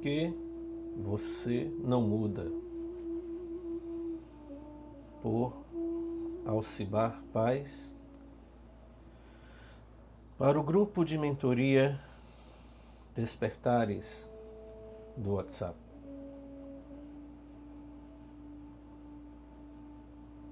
que 0.00 0.34
você 0.96 1.70
não 1.84 2.00
muda? 2.00 2.50
Por 5.22 5.52
Alcibar 6.46 7.22
Paz, 7.32 7.94
para 10.38 10.58
o 10.58 10.62
grupo 10.62 11.04
de 11.04 11.18
mentoria 11.18 12.00
Despertares 13.14 14.30
do 15.16 15.34
WhatsApp. 15.34 15.76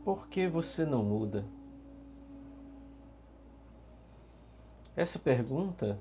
Por 0.04 0.28
que 0.28 0.46
você 0.46 0.84
não 0.84 1.02
muda? 1.02 1.46
Essa 4.94 5.18
pergunta, 5.18 5.98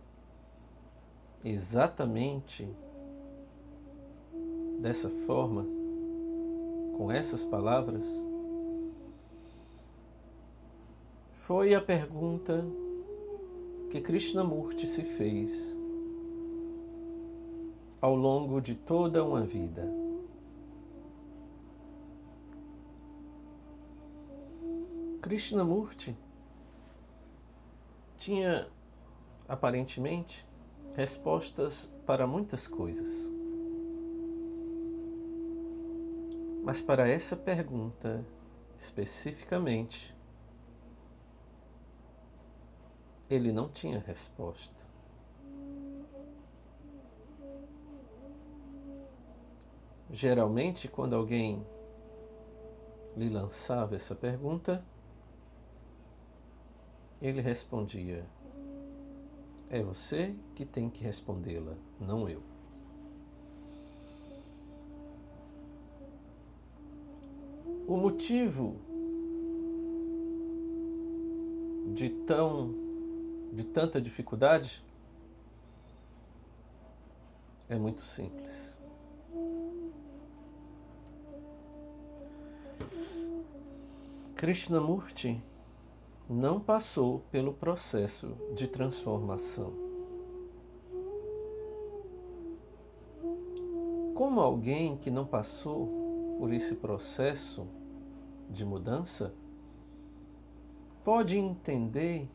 exatamente 1.45 2.67
dessa 4.79 5.09
forma, 5.09 5.65
com 6.95 7.11
essas 7.11 7.43
palavras, 7.43 8.23
foi 11.45 11.73
a 11.73 11.81
pergunta 11.81 12.65
que 13.89 14.01
Krishnamurti 14.01 14.85
se 14.85 15.01
fez 15.01 15.77
ao 18.01 18.15
longo 18.15 18.61
de 18.61 18.75
toda 18.75 19.23
uma 19.23 19.41
vida. 19.41 19.89
Krishnamurti 25.21 26.15
tinha 28.17 28.67
aparentemente 29.47 30.45
respostas 30.95 31.89
para 32.05 32.27
muitas 32.27 32.67
coisas. 32.67 33.36
Mas 36.67 36.81
para 36.81 37.07
essa 37.07 37.37
pergunta 37.37 38.25
especificamente, 38.77 40.13
ele 43.29 43.53
não 43.53 43.69
tinha 43.69 43.99
resposta. 43.99 44.85
Geralmente, 50.11 50.89
quando 50.89 51.15
alguém 51.15 51.65
lhe 53.15 53.29
lançava 53.29 53.95
essa 53.95 54.13
pergunta, 54.13 54.83
ele 57.21 57.39
respondia: 57.39 58.25
É 59.69 59.81
você 59.81 60.35
que 60.53 60.65
tem 60.65 60.89
que 60.89 61.01
respondê-la, 61.01 61.77
não 61.97 62.27
eu. 62.27 62.56
O 67.87 67.95
motivo 67.95 68.75
de 71.93 72.09
tão 72.09 72.75
de 73.53 73.63
tanta 73.63 74.01
dificuldade 74.01 74.83
é 77.69 77.77
muito 77.77 78.03
simples. 78.03 78.77
Krishnamurti 84.35 85.41
não 86.29 86.59
passou 86.59 87.21
pelo 87.31 87.53
processo 87.53 88.35
de 88.53 88.67
transformação. 88.67 89.73
Como 94.13 94.41
alguém 94.41 94.97
que 94.97 95.09
não 95.09 95.25
passou 95.25 95.96
por 96.37 96.53
esse 96.53 96.75
processo 96.75 97.67
de 98.49 98.63
mudança 98.63 99.33
pode 101.03 101.37
entender 101.37 102.29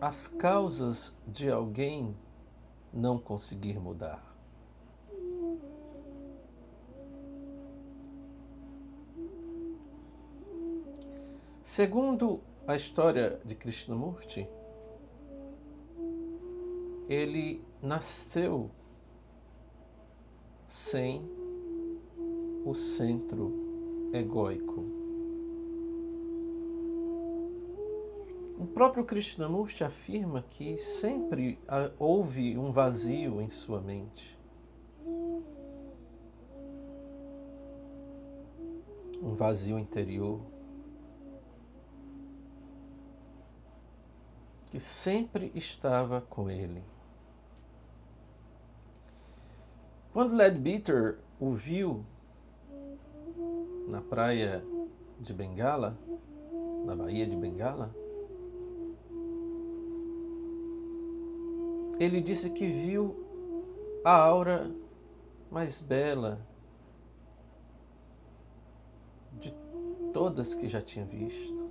as 0.00 0.28
causas 0.28 1.12
de 1.26 1.50
alguém 1.50 2.16
não 2.92 3.18
conseguir 3.18 3.78
mudar? 3.78 4.24
Segundo 11.60 12.40
a 12.66 12.76
história 12.76 13.40
de 13.44 13.54
Krishnamurti, 13.54 14.48
ele 17.08 17.64
nasceu 17.82 18.70
sem 20.66 21.39
o 22.64 22.74
centro 22.74 23.52
egóico. 24.12 24.84
O 28.58 28.66
próprio 28.66 29.04
Krishnamurti 29.04 29.82
afirma 29.82 30.44
que 30.50 30.76
sempre 30.76 31.58
houve 31.98 32.58
um 32.58 32.70
vazio 32.70 33.40
em 33.40 33.48
sua 33.48 33.80
mente. 33.80 34.38
Um 39.22 39.34
vazio 39.34 39.78
interior 39.78 40.40
que 44.70 44.78
sempre 44.78 45.50
estava 45.54 46.20
com 46.20 46.48
ele. 46.48 46.82
Quando 50.12 50.36
Leadbeater 50.36 51.18
o 51.40 51.52
viu 51.52 52.04
na 53.90 54.00
praia 54.00 54.64
de 55.18 55.34
Bengala, 55.34 55.98
na 56.86 56.94
Baía 56.94 57.26
de 57.26 57.36
Bengala, 57.36 57.94
ele 61.98 62.20
disse 62.20 62.48
que 62.48 62.66
viu 62.66 63.14
a 64.04 64.16
aura 64.16 64.70
mais 65.50 65.80
bela 65.80 66.40
de 69.38 69.52
todas 70.12 70.54
que 70.54 70.68
já 70.68 70.80
tinha 70.80 71.04
visto 71.04 71.68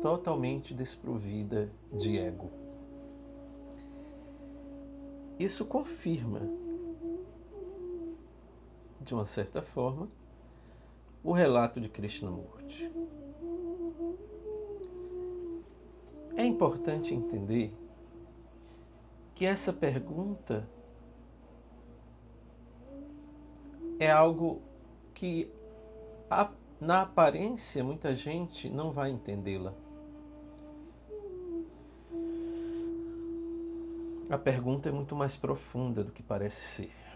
totalmente 0.00 0.74
desprovida 0.74 1.70
de 1.92 2.18
ego. 2.18 2.50
Isso 5.38 5.64
confirma, 5.64 6.40
de 9.00 9.14
uma 9.14 9.26
certa 9.26 9.62
forma, 9.62 10.08
o 11.28 11.32
relato 11.32 11.78
de 11.78 11.90
Krishnamurti. 11.90 12.90
É 16.34 16.42
importante 16.42 17.12
entender 17.12 17.70
que 19.34 19.44
essa 19.44 19.70
pergunta 19.70 20.66
é 24.00 24.10
algo 24.10 24.62
que, 25.12 25.52
na 26.80 27.02
aparência, 27.02 27.84
muita 27.84 28.16
gente 28.16 28.70
não 28.70 28.90
vai 28.90 29.10
entendê-la. 29.10 29.74
A 34.30 34.38
pergunta 34.38 34.88
é 34.88 34.92
muito 34.92 35.14
mais 35.14 35.36
profunda 35.36 36.02
do 36.02 36.10
que 36.10 36.22
parece 36.22 36.62
ser. 36.62 37.07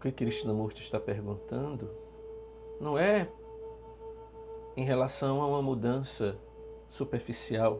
O 0.00 0.02
que 0.02 0.12
Krishnamurti 0.12 0.80
está 0.80 0.98
perguntando 0.98 1.90
não 2.80 2.96
é 2.96 3.30
em 4.74 4.82
relação 4.82 5.42
a 5.42 5.46
uma 5.46 5.60
mudança 5.60 6.38
superficial, 6.88 7.78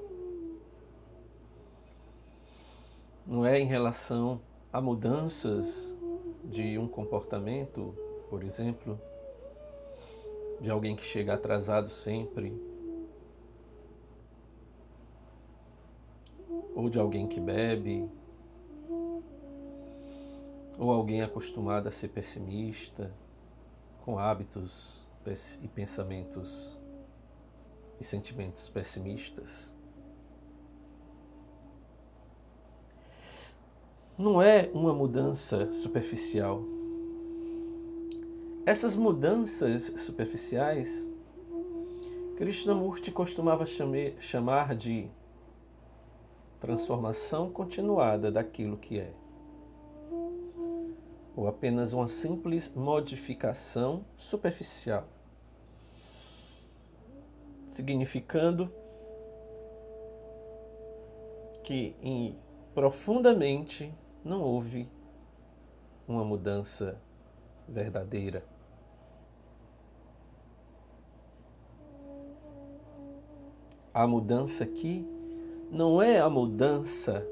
não 3.27 3.47
é 3.47 3.59
em 3.59 3.65
relação 3.65 4.39
a 4.71 4.83
mudanças 4.83 5.97
de 6.45 6.77
um 6.77 6.87
comportamento, 6.87 7.95
por 8.29 8.45
exemplo, 8.45 9.01
de 10.61 10.69
alguém 10.69 10.95
que 10.95 11.05
chega 11.05 11.33
atrasado 11.33 11.89
sempre, 11.89 12.53
ou 16.75 16.91
de 16.91 16.99
alguém 16.99 17.27
que 17.27 17.41
bebe, 17.41 18.07
ou 20.81 20.91
alguém 20.91 21.23
acostumado 21.23 21.87
a 21.87 21.93
ser 21.93 22.09
pessimista, 22.09 23.15
com 24.05 24.19
hábitos 24.19 25.01
e 25.63 25.69
pensamentos 25.69 26.77
e 28.01 28.03
sentimentos 28.05 28.69
pessimistas. 28.69 29.77
Não 34.19 34.43
é 34.43 34.69
uma 34.75 34.93
mudança 34.93 35.71
superficial 35.71 36.65
essas 38.67 38.95
mudanças 38.95 39.93
superficiais, 39.97 41.05
Krishnamurti 42.37 43.11
costumava 43.11 43.65
chame, 43.65 44.15
chamar 44.21 44.77
de 44.77 45.09
transformação 46.61 47.51
continuada 47.51 48.31
daquilo 48.31 48.77
que 48.77 49.01
é, 49.01 49.13
ou 51.37 51.47
apenas 51.47 51.93
uma 51.93 52.09
simples 52.09 52.69
modificação 52.75 54.05
superficial, 54.17 55.07
significando 57.69 58.73
que 61.63 61.95
em, 62.03 62.37
profundamente 62.75 63.95
não 64.25 64.43
houve 64.43 64.89
uma 66.07 66.25
mudança 66.25 67.01
verdadeira. 67.69 68.45
A 73.95 74.07
mudança 74.07 74.65
aqui 74.65 75.07
não 75.71 76.03
é 76.03 76.21
a 76.21 76.29
mudança 76.29 77.27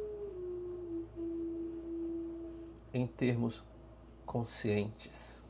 em 2.92 3.06
termos 3.06 3.64
conscientes. 4.28 5.42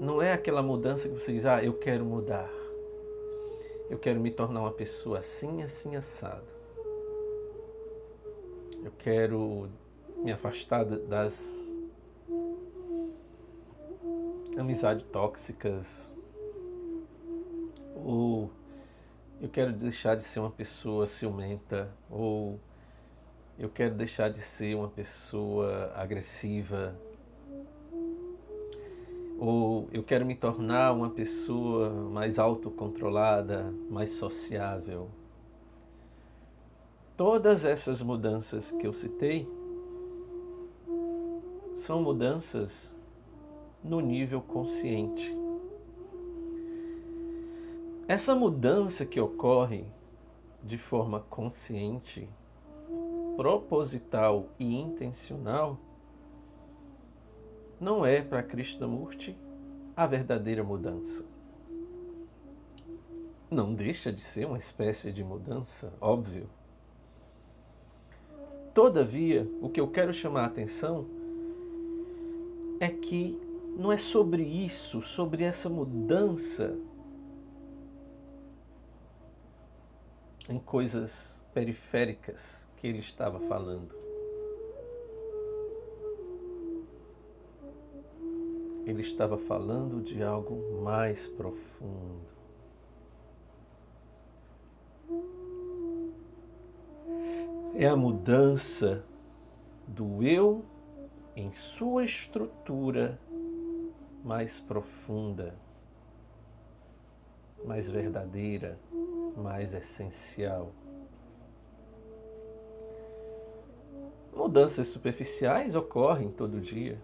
Não 0.00 0.22
é 0.22 0.32
aquela 0.32 0.62
mudança 0.62 1.06
que 1.06 1.14
você 1.14 1.32
diz, 1.32 1.44
ah, 1.44 1.62
eu 1.62 1.74
quero 1.74 2.04
mudar. 2.04 2.48
Eu 3.90 3.98
quero 3.98 4.18
me 4.18 4.30
tornar 4.30 4.60
uma 4.60 4.72
pessoa 4.72 5.18
assim, 5.18 5.62
assim, 5.62 5.94
assado. 5.94 6.48
Eu 8.82 8.90
quero 8.98 9.68
me 10.16 10.32
afastar 10.32 10.84
das 10.84 11.70
amizades 14.58 15.04
tóxicas. 15.12 16.10
Ou 17.94 18.50
eu 19.38 19.50
quero 19.50 19.72
deixar 19.72 20.16
de 20.16 20.24
ser 20.24 20.40
uma 20.40 20.50
pessoa 20.50 21.06
ciumenta. 21.06 21.94
Ou 22.08 22.58
eu 23.60 23.68
quero 23.68 23.94
deixar 23.94 24.30
de 24.30 24.40
ser 24.40 24.74
uma 24.74 24.88
pessoa 24.88 25.92
agressiva. 25.94 26.96
Ou 29.38 29.86
eu 29.92 30.02
quero 30.02 30.24
me 30.24 30.34
tornar 30.34 30.94
uma 30.94 31.10
pessoa 31.10 31.90
mais 31.90 32.38
autocontrolada, 32.38 33.70
mais 33.90 34.12
sociável. 34.12 35.10
Todas 37.18 37.66
essas 37.66 38.00
mudanças 38.00 38.70
que 38.70 38.86
eu 38.86 38.94
citei 38.94 39.46
são 41.76 42.00
mudanças 42.02 42.94
no 43.84 44.00
nível 44.00 44.40
consciente. 44.40 45.36
Essa 48.08 48.34
mudança 48.34 49.04
que 49.04 49.20
ocorre 49.20 49.84
de 50.62 50.78
forma 50.78 51.20
consciente, 51.28 52.26
proposital 53.40 54.50
e 54.58 54.76
intencional 54.76 55.80
não 57.80 58.04
é 58.04 58.20
para 58.20 58.42
Krishnamurti 58.42 59.34
a 59.96 60.06
verdadeira 60.06 60.62
mudança. 60.62 61.24
Não 63.50 63.74
deixa 63.74 64.12
de 64.12 64.20
ser 64.20 64.46
uma 64.46 64.58
espécie 64.58 65.10
de 65.10 65.24
mudança, 65.24 65.90
óbvio. 66.02 66.50
Todavia, 68.74 69.50
o 69.62 69.70
que 69.70 69.80
eu 69.80 69.88
quero 69.90 70.12
chamar 70.12 70.42
a 70.42 70.46
atenção 70.48 71.08
é 72.78 72.90
que 72.90 73.40
não 73.74 73.90
é 73.90 73.96
sobre 73.96 74.42
isso, 74.42 75.00
sobre 75.00 75.44
essa 75.44 75.70
mudança 75.70 76.78
em 80.46 80.58
coisas 80.58 81.42
periféricas 81.54 82.68
que 82.80 82.86
ele 82.86 82.98
estava 82.98 83.38
falando. 83.40 83.94
Ele 88.86 89.02
estava 89.02 89.36
falando 89.36 90.02
de 90.02 90.22
algo 90.22 90.80
mais 90.82 91.26
profundo. 91.26 92.24
É 97.74 97.86
a 97.86 97.94
mudança 97.94 99.04
do 99.86 100.22
eu 100.22 100.64
em 101.36 101.52
sua 101.52 102.04
estrutura 102.04 103.20
mais 104.24 104.58
profunda, 104.58 105.54
mais 107.64 107.90
verdadeira, 107.90 108.78
mais 109.36 109.74
essencial. 109.74 110.72
Mudanças 114.40 114.88
superficiais 114.88 115.74
ocorrem 115.74 116.30
todo 116.30 116.60
dia. 116.60 117.00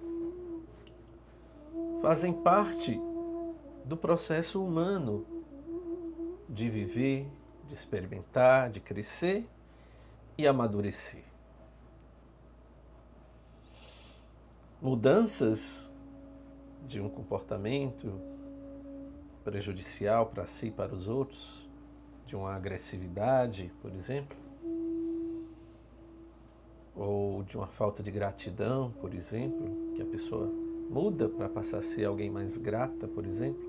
Fazem 2.02 2.32
parte 2.32 3.00
do 3.84 3.96
processo 3.96 4.64
humano 4.64 5.24
de 6.48 6.68
viver, 6.68 7.28
de 7.68 7.74
experimentar, 7.74 8.70
de 8.70 8.80
crescer 8.80 9.46
e 10.38 10.46
amadurecer. 10.46 11.24
mudanças 14.80 15.90
de 16.86 17.00
um 17.00 17.08
comportamento 17.08 18.20
prejudicial 19.42 20.26
para 20.26 20.46
si 20.46 20.68
e 20.68 20.70
para 20.70 20.94
os 20.94 21.08
outros, 21.08 21.66
de 22.26 22.36
uma 22.36 22.54
agressividade, 22.54 23.72
por 23.80 23.92
exemplo, 23.92 24.36
ou 26.96 27.42
de 27.42 27.56
uma 27.56 27.66
falta 27.66 28.02
de 28.02 28.10
gratidão, 28.10 28.90
por 29.00 29.12
exemplo, 29.12 29.94
que 29.94 30.02
a 30.02 30.06
pessoa 30.06 30.46
muda 30.90 31.28
para 31.28 31.48
passar 31.48 31.78
a 31.78 31.82
ser 31.82 32.04
alguém 32.04 32.30
mais 32.30 32.56
grata, 32.56 33.06
por 33.06 33.26
exemplo, 33.26 33.64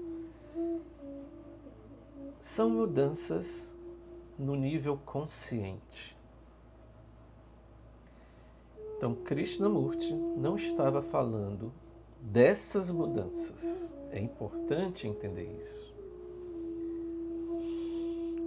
são 2.40 2.70
mudanças 2.70 3.74
no 4.40 4.56
nível 4.56 4.98
consciente. 5.06 6.16
Então, 8.96 9.14
Krishnamurti 9.14 10.14
não 10.14 10.56
estava 10.56 11.02
falando 11.02 11.72
dessas 12.22 12.90
mudanças. 12.90 13.94
É 14.12 14.20
importante 14.20 15.08
entender 15.08 15.52
isso. 15.62 15.94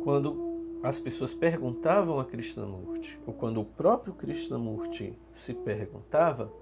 Quando 0.03 0.50
as 0.83 0.99
pessoas 0.99 1.35
perguntavam 1.35 2.19
a 2.19 2.25
Krishnamurti, 2.25 3.19
ou 3.27 3.35
quando 3.35 3.61
o 3.61 3.65
próprio 3.65 4.15
Krishnamurti 4.15 5.19
se 5.33 5.53
perguntava, 5.53 6.53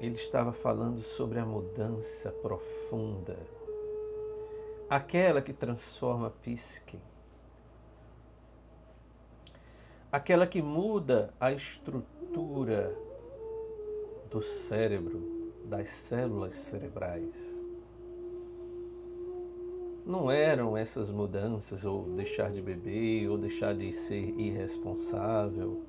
ele 0.00 0.16
estava 0.16 0.52
falando 0.52 1.02
sobre 1.02 1.38
a 1.38 1.44
mudança 1.44 2.30
profunda, 2.30 3.38
aquela 4.88 5.42
que 5.42 5.52
transforma 5.52 6.28
a 6.28 6.30
psique 6.30 6.98
aquela 10.16 10.46
que 10.46 10.62
muda 10.62 11.32
a 11.38 11.52
estrutura 11.52 12.96
do 14.30 14.40
cérebro, 14.40 15.60
das 15.64 15.90
células 15.90 16.54
cerebrais. 16.54 17.65
Não 20.06 20.30
eram 20.30 20.76
essas 20.76 21.10
mudanças, 21.10 21.84
ou 21.84 22.04
deixar 22.14 22.52
de 22.52 22.62
beber, 22.62 23.28
ou 23.28 23.36
deixar 23.36 23.74
de 23.74 23.92
ser 23.92 24.38
irresponsável, 24.38 25.84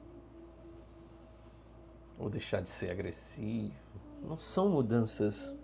ou 2.17 2.27
deixar 2.27 2.63
de 2.63 2.69
ser 2.69 2.89
agressivo. 2.89 3.75
Não 4.23 4.39
são 4.39 4.69
mudanças 4.69 5.55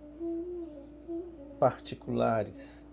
particulares, 1.60 2.88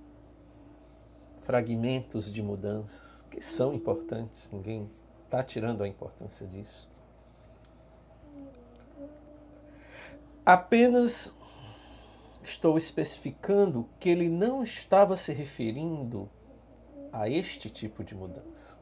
fragmentos 1.42 2.32
de 2.32 2.42
mudanças, 2.42 3.22
que 3.30 3.42
são 3.42 3.74
importantes, 3.74 4.50
ninguém 4.50 4.90
está 5.26 5.44
tirando 5.44 5.82
a 5.82 5.88
importância 5.88 6.46
disso. 6.46 6.88
Apenas 10.46 11.36
estou 12.42 12.76
especificando 12.76 13.88
que 13.98 14.08
ele 14.08 14.28
não 14.28 14.62
estava 14.62 15.16
se 15.16 15.32
referindo 15.32 16.28
a 17.12 17.28
este 17.28 17.68
tipo 17.68 18.02
de 18.02 18.14
mudança. 18.14 18.78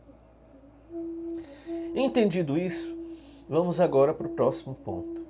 Entendido 1.94 2.58
isso, 2.58 2.96
vamos 3.48 3.80
agora 3.80 4.14
para 4.14 4.26
o 4.26 4.30
próximo 4.30 4.74
ponto. 4.74 5.26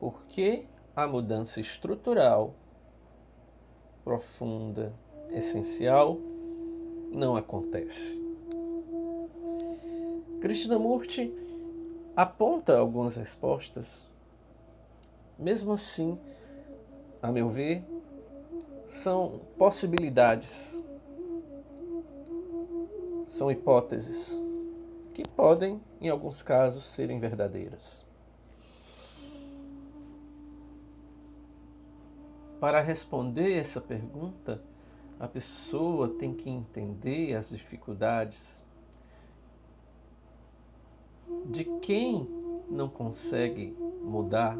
Por 0.00 0.24
que 0.26 0.66
a 0.94 1.06
mudança 1.06 1.60
estrutural, 1.60 2.54
profunda, 4.04 4.92
essencial, 5.30 6.18
não 7.12 7.36
acontece? 7.36 8.22
Krishnamurti 10.40 11.32
aponta 12.14 12.78
algumas 12.78 13.14
respostas. 13.16 14.06
Mesmo 15.38 15.72
assim, 15.72 16.18
a 17.22 17.32
meu 17.32 17.48
ver, 17.48 17.84
são 18.86 19.40
possibilidades, 19.58 20.82
são 23.26 23.50
hipóteses 23.50 24.40
que 25.12 25.22
podem, 25.24 25.80
em 26.00 26.08
alguns 26.08 26.42
casos, 26.42 26.84
serem 26.84 27.18
verdadeiras. 27.18 28.04
Para 32.60 32.80
responder 32.80 33.58
essa 33.58 33.80
pergunta, 33.80 34.62
a 35.18 35.26
pessoa 35.26 36.08
tem 36.08 36.34
que 36.34 36.48
entender 36.48 37.34
as 37.34 37.48
dificuldades 37.48 38.62
de 41.46 41.64
quem 41.80 42.28
não 42.68 42.88
consegue 42.88 43.76
mudar 44.02 44.58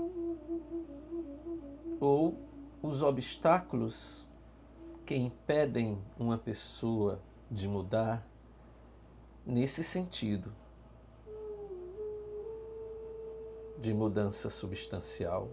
ou 2.01 2.46
os 2.87 3.03
obstáculos 3.03 4.25
que 5.05 5.17
impedem 5.17 5.99
uma 6.17 6.39
pessoa 6.39 7.21
de 7.51 7.67
mudar 7.67 8.25
nesse 9.45 9.83
sentido 9.83 10.53
de 13.79 13.93
mudança 13.93 14.49
substancial. 14.49 15.49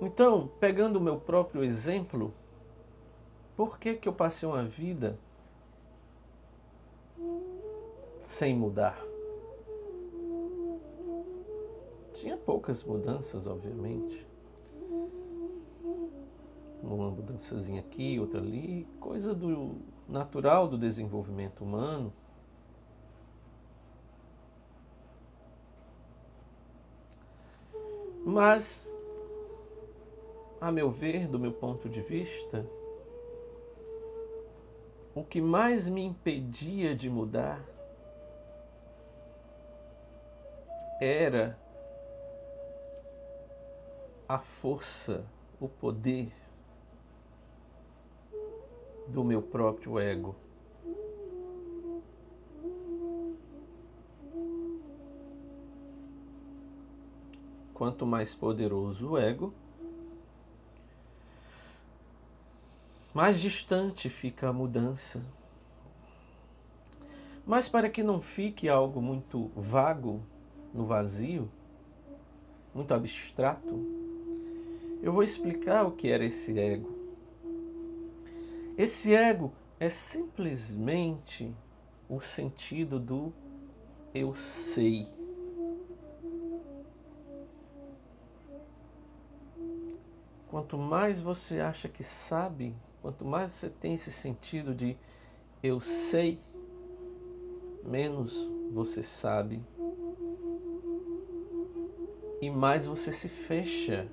Então, 0.00 0.50
pegando 0.58 0.96
o 0.96 1.00
meu 1.00 1.20
próprio 1.20 1.62
exemplo, 1.62 2.32
por 3.54 3.78
que, 3.78 3.94
que 3.94 4.08
eu 4.08 4.14
passei 4.14 4.48
uma 4.48 4.64
vida 4.64 5.18
sem 8.22 8.56
mudar? 8.56 9.09
Tinha 12.12 12.36
poucas 12.36 12.82
mudanças, 12.82 13.46
obviamente. 13.46 14.26
Uma 16.82 17.10
mudançazinha 17.10 17.80
aqui, 17.80 18.18
outra 18.18 18.40
ali, 18.40 18.86
coisa 18.98 19.34
do 19.34 19.76
natural 20.08 20.66
do 20.66 20.76
desenvolvimento 20.76 21.62
humano. 21.62 22.12
Mas 28.24 28.86
a 30.60 30.70
meu 30.70 30.90
ver, 30.90 31.26
do 31.26 31.38
meu 31.38 31.52
ponto 31.52 31.88
de 31.88 32.00
vista, 32.00 32.66
o 35.14 35.24
que 35.24 35.40
mais 35.40 35.88
me 35.88 36.04
impedia 36.04 36.94
de 36.94 37.08
mudar 37.08 37.64
era 41.00 41.58
a 44.30 44.38
força, 44.38 45.26
o 45.58 45.68
poder 45.68 46.32
do 49.08 49.24
meu 49.24 49.42
próprio 49.42 49.98
ego. 49.98 50.36
Quanto 57.74 58.06
mais 58.06 58.32
poderoso 58.32 59.10
o 59.10 59.18
ego, 59.18 59.52
mais 63.12 63.40
distante 63.40 64.08
fica 64.08 64.48
a 64.48 64.52
mudança. 64.52 65.20
Mas 67.44 67.68
para 67.68 67.90
que 67.90 68.04
não 68.04 68.22
fique 68.22 68.68
algo 68.68 69.02
muito 69.02 69.50
vago 69.56 70.22
no 70.72 70.86
vazio, 70.86 71.50
muito 72.72 72.94
abstrato, 72.94 73.99
eu 75.02 75.12
vou 75.12 75.22
explicar 75.22 75.86
o 75.86 75.92
que 75.92 76.08
era 76.08 76.24
esse 76.24 76.58
ego. 76.58 76.90
Esse 78.76 79.14
ego 79.14 79.52
é 79.78 79.88
simplesmente 79.88 81.54
o 82.08 82.20
sentido 82.20 82.98
do 82.98 83.32
eu 84.14 84.34
sei. 84.34 85.06
Quanto 90.48 90.76
mais 90.76 91.20
você 91.20 91.60
acha 91.60 91.88
que 91.88 92.02
sabe, 92.02 92.74
Quanto 93.00 93.24
mais 93.24 93.52
você 93.52 93.70
tem 93.70 93.94
esse 93.94 94.12
sentido 94.12 94.74
de 94.74 94.96
eu 95.62 95.80
sei, 95.80 96.38
menos 97.82 98.46
você 98.70 99.02
sabe 99.02 99.62
e 102.42 102.50
mais 102.50 102.86
você 102.86 103.10
se 103.10 103.28
fecha 103.28 104.06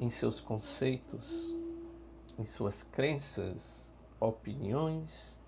em 0.00 0.08
seus 0.08 0.40
conceitos, 0.40 1.54
em 2.38 2.44
suas 2.44 2.82
crenças, 2.82 3.92
opiniões 4.18 5.38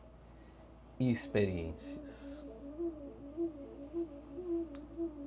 e 1.01 1.11
experiências. 1.11 2.47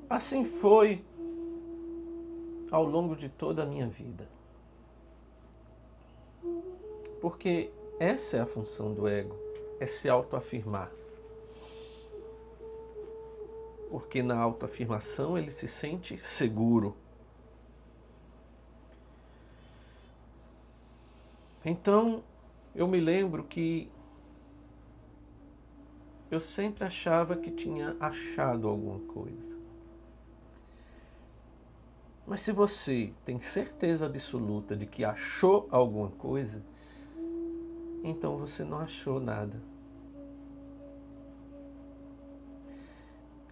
Assim 0.07 0.45
foi 0.45 1.03
ao 2.71 2.85
longo 2.85 3.15
de 3.15 3.27
toda 3.27 3.63
a 3.63 3.65
minha 3.65 3.87
vida. 3.87 4.29
Porque 7.19 7.71
essa 7.99 8.37
é 8.37 8.41
a 8.41 8.45
função 8.45 8.93
do 8.93 9.07
ego, 9.07 9.35
é 9.79 9.87
se 9.87 10.07
autoafirmar. 10.07 10.91
Porque 13.89 14.21
na 14.21 14.37
autoafirmação 14.37 15.37
ele 15.37 15.49
se 15.49 15.67
sente 15.67 16.17
seguro. 16.17 16.95
Então, 21.65 22.23
eu 22.75 22.87
me 22.87 22.99
lembro 22.99 23.43
que 23.43 23.91
eu 26.29 26.39
sempre 26.39 26.83
achava 26.83 27.35
que 27.35 27.49
tinha 27.49 27.97
achado 27.99 28.67
alguma 28.67 28.99
coisa. 28.99 29.57
Mas 32.27 32.41
se 32.41 32.51
você 32.51 33.11
tem 33.25 33.39
certeza 33.39 34.05
absoluta 34.05 34.75
de 34.75 34.85
que 34.85 35.03
achou 35.03 35.67
alguma 35.71 36.09
coisa, 36.11 36.63
então 38.03 38.37
você 38.37 38.63
não 38.63 38.77
achou 38.77 39.19
nada. 39.19 39.59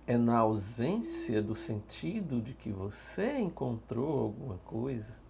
É 0.05 0.17
na 0.17 0.38
ausência 0.38 1.41
do 1.41 1.55
sentido 1.55 2.41
de 2.41 2.53
que 2.53 2.72
você 2.72 3.39
encontrou 3.39 4.20
alguma 4.20 4.60
coisa 4.60 5.23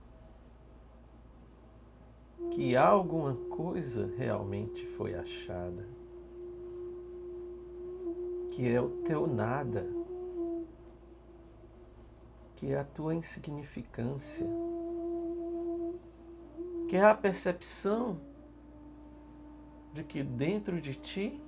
que 2.53 2.75
alguma 2.77 3.33
coisa 3.49 4.13
realmente 4.15 4.85
foi 4.89 5.15
achada, 5.15 5.87
que 8.51 8.69
é 8.69 8.79
o 8.79 8.89
teu 9.01 9.25
nada, 9.25 9.89
que 12.55 12.71
é 12.71 12.77
a 12.77 12.83
tua 12.83 13.15
insignificância, 13.15 14.47
que 16.87 16.95
é 16.95 17.01
a 17.01 17.15
percepção 17.15 18.19
de 19.91 20.03
que 20.03 20.21
dentro 20.21 20.79
de 20.79 20.93
ti 20.93 21.41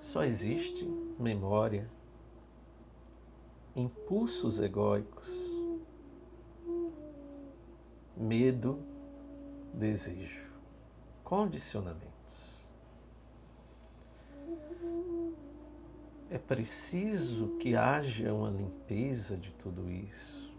só 0.00 0.24
existe 0.24 0.86
memória, 1.18 1.86
impulsos 3.76 4.58
egóicos, 4.58 5.28
medo, 8.16 8.82
desejo, 9.78 10.50
condicionamentos. 11.22 12.08
É 16.30 16.36
preciso 16.36 17.56
que 17.58 17.76
haja 17.76 18.34
uma 18.34 18.50
limpeza 18.50 19.36
de 19.36 19.50
tudo 19.52 19.88
isso. 19.90 20.52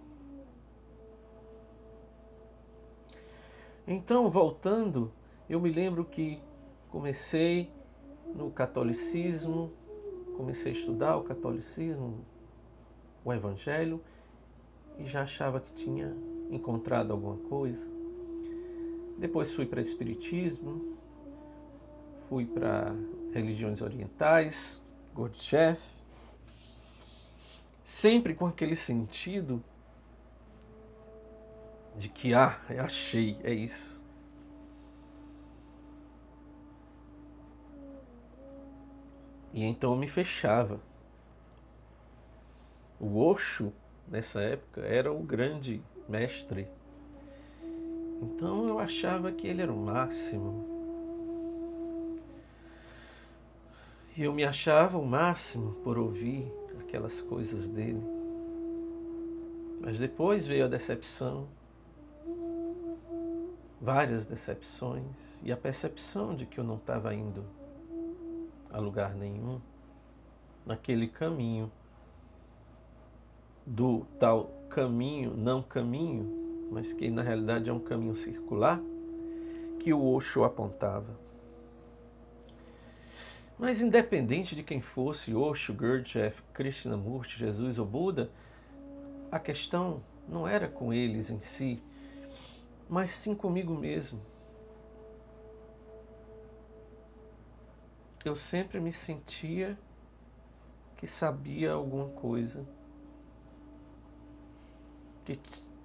Então, 3.85 4.29
voltando, 4.29 5.11
eu 5.49 5.59
me 5.59 5.71
lembro 5.71 6.05
que 6.05 6.41
comecei 6.89 7.71
no 8.33 8.49
catolicismo, 8.49 9.71
comecei 10.37 10.71
a 10.71 10.75
estudar 10.75 11.17
o 11.17 11.23
catolicismo, 11.23 12.25
o 13.25 13.33
evangelho, 13.33 14.01
e 14.97 15.05
já 15.05 15.23
achava 15.23 15.59
que 15.59 15.73
tinha 15.73 16.15
encontrado 16.49 17.11
alguma 17.11 17.37
coisa. 17.49 17.98
Depois 19.19 19.53
fui 19.53 19.65
para 19.65 19.81
espiritismo, 19.81 20.97
fui 22.29 22.45
para 22.45 22.95
religiões 23.33 23.81
orientais, 23.81 24.81
Gurdjieff, 25.13 25.93
sempre 27.83 28.33
com 28.33 28.47
aquele 28.47 28.77
sentido 28.77 29.61
de 31.97 32.07
que 32.07 32.33
ah, 32.33 32.57
achei, 32.79 33.37
é 33.43 33.53
isso. 33.53 34.01
E 39.51 39.65
então 39.65 39.91
eu 39.91 39.97
me 39.97 40.07
fechava. 40.07 40.79
O 42.97 43.19
Osho, 43.19 43.73
nessa 44.07 44.39
época, 44.39 44.79
era 44.79 45.11
o 45.11 45.19
grande 45.19 45.81
mestre. 46.07 46.69
Então 48.21 48.67
eu 48.67 48.79
achava 48.79 49.31
que 49.31 49.47
ele 49.47 49.61
era 49.61 49.71
o 49.71 49.77
máximo. 49.77 50.65
E 54.15 54.23
eu 54.23 54.33
me 54.33 54.43
achava 54.43 54.97
o 54.97 55.05
máximo 55.05 55.73
por 55.83 55.97
ouvir 55.97 56.51
aquelas 56.79 57.21
coisas 57.21 57.69
dele. 57.69 58.03
Mas 59.79 59.97
depois 59.97 60.45
veio 60.45 60.65
a 60.65 60.67
decepção, 60.67 61.47
várias 63.79 64.25
decepções, 64.25 65.39
e 65.41 65.51
a 65.51 65.57
percepção 65.57 66.35
de 66.35 66.45
que 66.45 66.59
eu 66.59 66.63
não 66.65 66.75
estava 66.75 67.13
indo 67.13 67.45
a 68.71 68.79
lugar 68.79 69.15
nenhum 69.15 69.61
naquele 70.65 71.07
caminho, 71.07 71.71
do 73.65 74.05
tal 74.19 74.51
caminho, 74.69 75.33
não 75.35 75.61
caminho, 75.61 76.38
mas 76.69 76.93
que 76.93 77.09
na 77.09 77.21
realidade 77.21 77.69
é 77.69 77.73
um 77.73 77.79
caminho 77.79 78.15
circular, 78.15 78.81
que 79.79 79.93
o 79.93 80.03
Osho 80.13 80.43
apontava. 80.43 81.17
Mas 83.57 83.81
independente 83.81 84.55
de 84.55 84.63
quem 84.63 84.79
fosse 84.79 85.35
Osho, 85.35 85.73
Gurdjieff, 85.73 86.41
Krishnamurti, 86.53 87.37
Jesus 87.37 87.77
ou 87.77 87.85
Buda, 87.85 88.31
a 89.31 89.37
questão 89.37 90.01
não 90.27 90.47
era 90.47 90.67
com 90.67 90.93
eles 90.93 91.29
em 91.29 91.41
si, 91.41 91.81
mas 92.87 93.11
sim 93.11 93.35
comigo 93.35 93.73
mesmo. 93.73 94.21
Eu 98.23 98.35
sempre 98.35 98.79
me 98.79 98.93
sentia 98.93 99.77
que 100.97 101.07
sabia 101.07 101.71
alguma 101.71 102.09
coisa, 102.09 102.65
que 105.23 105.39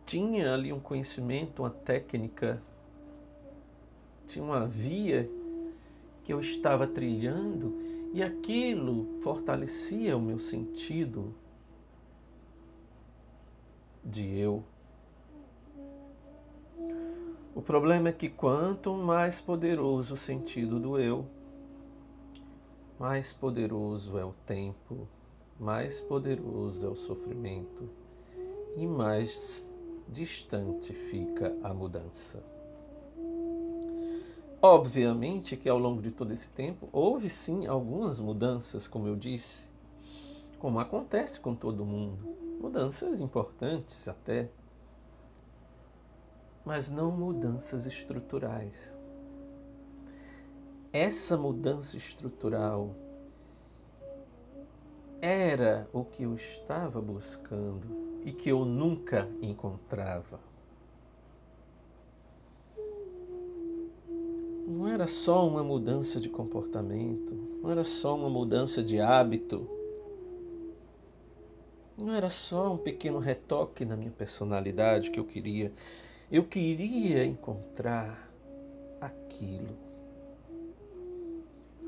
tinha 0.07 0.53
ali 0.53 0.73
um 0.73 0.81
conhecimento, 0.81 1.63
uma 1.63 1.71
técnica, 1.71 2.63
tinha 4.27 4.45
uma 4.45 4.67
via 4.67 5.29
que 6.23 6.33
eu 6.33 6.41
estava 6.41 6.87
trilhando 6.87 7.75
e 8.13 8.23
aquilo 8.23 9.21
fortalecia 9.23 10.17
o 10.17 10.21
meu 10.21 10.39
sentido 10.39 11.35
de 14.05 14.39
eu. 14.39 14.63
O 17.55 17.63
problema 17.63 18.09
é 18.09 18.13
que 18.13 18.29
quanto 18.29 18.95
mais 18.95 19.41
poderoso 19.41 20.15
o 20.15 20.17
sentido 20.17 20.79
do 20.79 20.99
eu, 20.99 21.25
mais 22.99 23.33
poderoso 23.33 24.19
é 24.19 24.25
o 24.25 24.35
tempo, 24.47 25.09
mais 25.59 26.01
poderoso 26.01 26.85
é 26.85 26.89
o 26.89 26.95
sofrimento 26.95 27.89
e 28.77 28.87
mais 28.87 29.73
distante 30.09 30.93
fica 30.93 31.57
a 31.63 31.73
mudança. 31.73 32.43
Obviamente 34.61 35.57
que 35.57 35.69
ao 35.69 35.79
longo 35.79 36.01
de 36.01 36.11
todo 36.11 36.33
esse 36.33 36.49
tempo 36.49 36.89
houve 36.91 37.29
sim 37.29 37.67
algumas 37.67 38.19
mudanças, 38.19 38.87
como 38.87 39.07
eu 39.07 39.17
disse, 39.17 39.71
como 40.59 40.81
acontece 40.81 41.39
com 41.39 41.55
todo 41.55 41.85
mundo, 41.85 42.35
mudanças 42.61 43.21
importantes 43.21 44.09
até, 44.09 44.49
mas 46.65 46.91
não 46.91 47.11
mudanças 47.11 47.85
estruturais. 47.85 48.99
Essa 50.91 51.37
mudança 51.37 51.97
estrutural 51.97 52.95
era 55.21 55.89
o 55.93 56.05
que 56.05 56.23
eu 56.23 56.35
estava 56.35 57.01
buscando 57.01 58.04
e 58.25 58.33
que 58.33 58.49
eu 58.49 58.65
nunca 58.65 59.29
encontrava. 59.43 60.41
não 64.67 64.89
era 64.89 65.07
só 65.07 65.47
uma 65.47 65.63
mudança 65.63 66.21
de 66.21 66.29
comportamento, 66.29 67.35
não 67.63 67.71
era 67.71 67.85
só 67.85 68.15
uma 68.15 68.31
mudança 68.31 68.83
de 68.83 68.99
hábito, 68.99 69.69
não 71.97 72.13
era 72.13 72.29
só 72.29 72.73
um 72.73 72.77
pequeno 72.77 73.19
retoque 73.19 73.85
na 73.85 73.97
minha 73.97 74.11
personalidade 74.11 75.11
que 75.11 75.21
eu 75.21 75.25
queria. 75.25 75.73
Eu 76.31 76.45
queria 76.45 77.25
encontrar 77.25 78.29
aquilo. 79.01 79.77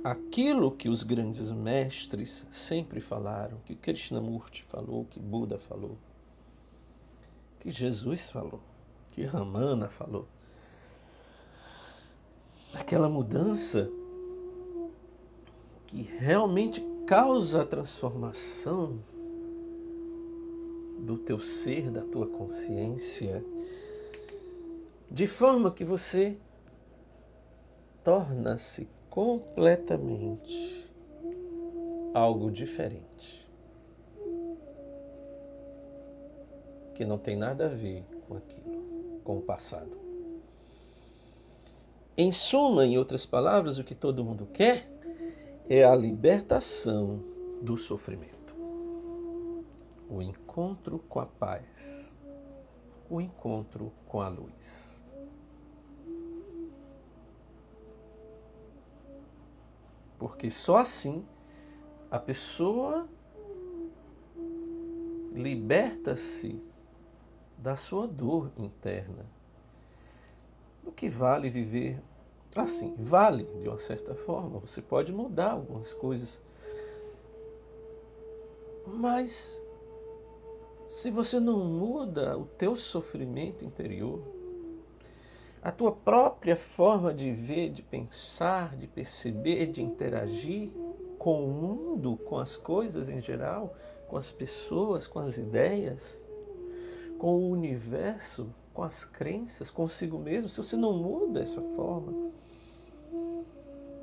Aquilo 0.04 0.70
que 0.70 0.88
os 0.88 1.02
grandes 1.02 1.50
mestres 1.50 2.46
sempre 2.50 3.00
falaram, 3.00 3.58
que 3.64 3.74
Krishnamurti 3.74 4.62
falou, 4.64 5.06
que 5.06 5.18
Buda 5.18 5.58
falou, 5.58 5.96
que 7.66 7.72
Jesus 7.72 8.30
falou, 8.30 8.60
que 9.10 9.24
Ramana 9.24 9.88
falou 9.88 10.28
aquela 12.72 13.08
mudança 13.08 13.90
que 15.88 16.02
realmente 16.02 16.80
causa 17.08 17.62
a 17.62 17.66
transformação 17.66 19.00
do 21.00 21.18
teu 21.18 21.40
ser, 21.40 21.90
da 21.90 22.02
tua 22.02 22.28
consciência, 22.28 23.44
de 25.10 25.26
forma 25.26 25.72
que 25.72 25.84
você 25.84 26.38
torna-se 28.04 28.88
completamente 29.10 30.88
algo 32.14 32.48
diferente. 32.48 33.45
Que 36.96 37.04
não 37.04 37.18
tem 37.18 37.36
nada 37.36 37.66
a 37.66 37.68
ver 37.68 38.02
com 38.26 38.36
aquilo, 38.36 39.20
com 39.22 39.36
o 39.36 39.42
passado. 39.42 39.96
Em 42.16 42.32
suma, 42.32 42.86
em 42.86 42.96
outras 42.96 43.26
palavras, 43.26 43.78
o 43.78 43.84
que 43.84 43.94
todo 43.94 44.24
mundo 44.24 44.46
quer 44.46 44.90
é 45.68 45.84
a 45.84 45.94
libertação 45.94 47.22
do 47.60 47.76
sofrimento, 47.76 48.54
o 50.08 50.22
encontro 50.22 50.98
com 51.00 51.20
a 51.20 51.26
paz, 51.26 52.16
o 53.10 53.20
encontro 53.20 53.92
com 54.06 54.22
a 54.22 54.28
luz. 54.28 55.04
Porque 60.18 60.50
só 60.50 60.78
assim 60.78 61.22
a 62.10 62.18
pessoa 62.18 63.06
liberta-se 65.34 66.58
da 67.58 67.76
sua 67.76 68.06
dor 68.06 68.50
interna 68.56 69.26
o 70.86 70.92
que 70.92 71.08
vale 71.08 71.50
viver 71.50 72.00
assim? 72.54 72.94
Vale, 72.96 73.44
de 73.60 73.68
uma 73.68 73.76
certa 73.76 74.14
forma, 74.14 74.60
você 74.60 74.80
pode 74.80 75.12
mudar 75.12 75.50
algumas 75.52 75.92
coisas. 75.92 76.40
Mas 78.86 79.62
se 80.86 81.10
você 81.10 81.40
não 81.40 81.58
muda 81.58 82.38
o 82.38 82.46
teu 82.46 82.76
sofrimento 82.76 83.64
interior, 83.64 84.22
a 85.60 85.72
tua 85.72 85.90
própria 85.90 86.54
forma 86.54 87.12
de 87.12 87.32
ver, 87.32 87.70
de 87.70 87.82
pensar, 87.82 88.76
de 88.76 88.86
perceber, 88.86 89.66
de 89.66 89.82
interagir 89.82 90.70
com 91.18 91.44
o 91.44 91.48
mundo, 91.48 92.16
com 92.18 92.38
as 92.38 92.56
coisas 92.56 93.08
em 93.08 93.20
geral, 93.20 93.74
com 94.06 94.16
as 94.16 94.30
pessoas, 94.30 95.08
com 95.08 95.18
as 95.18 95.36
ideias, 95.36 96.25
com 97.18 97.34
o 97.34 97.50
universo, 97.50 98.52
com 98.72 98.82
as 98.82 99.04
crenças, 99.04 99.70
consigo 99.70 100.18
mesmo, 100.18 100.48
se 100.48 100.58
você 100.58 100.76
não 100.76 100.92
muda 100.92 101.40
essa 101.40 101.62
forma, 101.74 102.30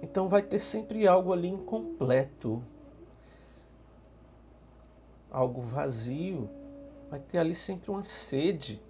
então 0.01 0.27
vai 0.27 0.41
ter 0.41 0.59
sempre 0.59 1.07
algo 1.07 1.31
ali 1.31 1.47
incompleto, 1.47 2.61
algo 5.31 5.61
vazio, 5.61 6.49
vai 7.09 7.19
ter 7.19 7.37
ali 7.37 7.55
sempre 7.55 7.89
uma 7.89 8.03
sede. 8.03 8.81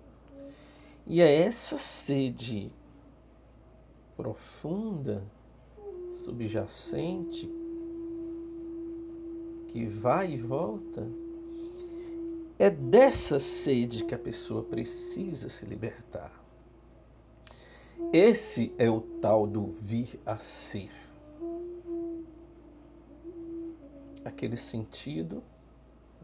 E 1.06 1.22
é 1.22 1.42
essa 1.42 1.78
sede 1.78 2.72
profunda, 4.16 5.24
subjacente, 6.14 7.50
que 9.68 9.86
vai 9.86 10.34
e 10.34 10.38
volta, 10.38 11.08
é 12.64 12.70
dessa 12.70 13.40
sede 13.40 14.06
que 14.06 14.16
a 14.16 14.18
pessoa 14.18 14.64
precisa 14.64 15.50
se 15.50 15.66
libertar. 15.66 16.32
Esse 18.14 18.74
é 18.78 18.90
o 18.90 19.02
tal 19.02 19.46
do 19.46 19.76
vir 19.82 20.18
a 20.26 20.38
ser. 20.38 20.90
Aquele 24.24 24.56
sentido, 24.56 25.44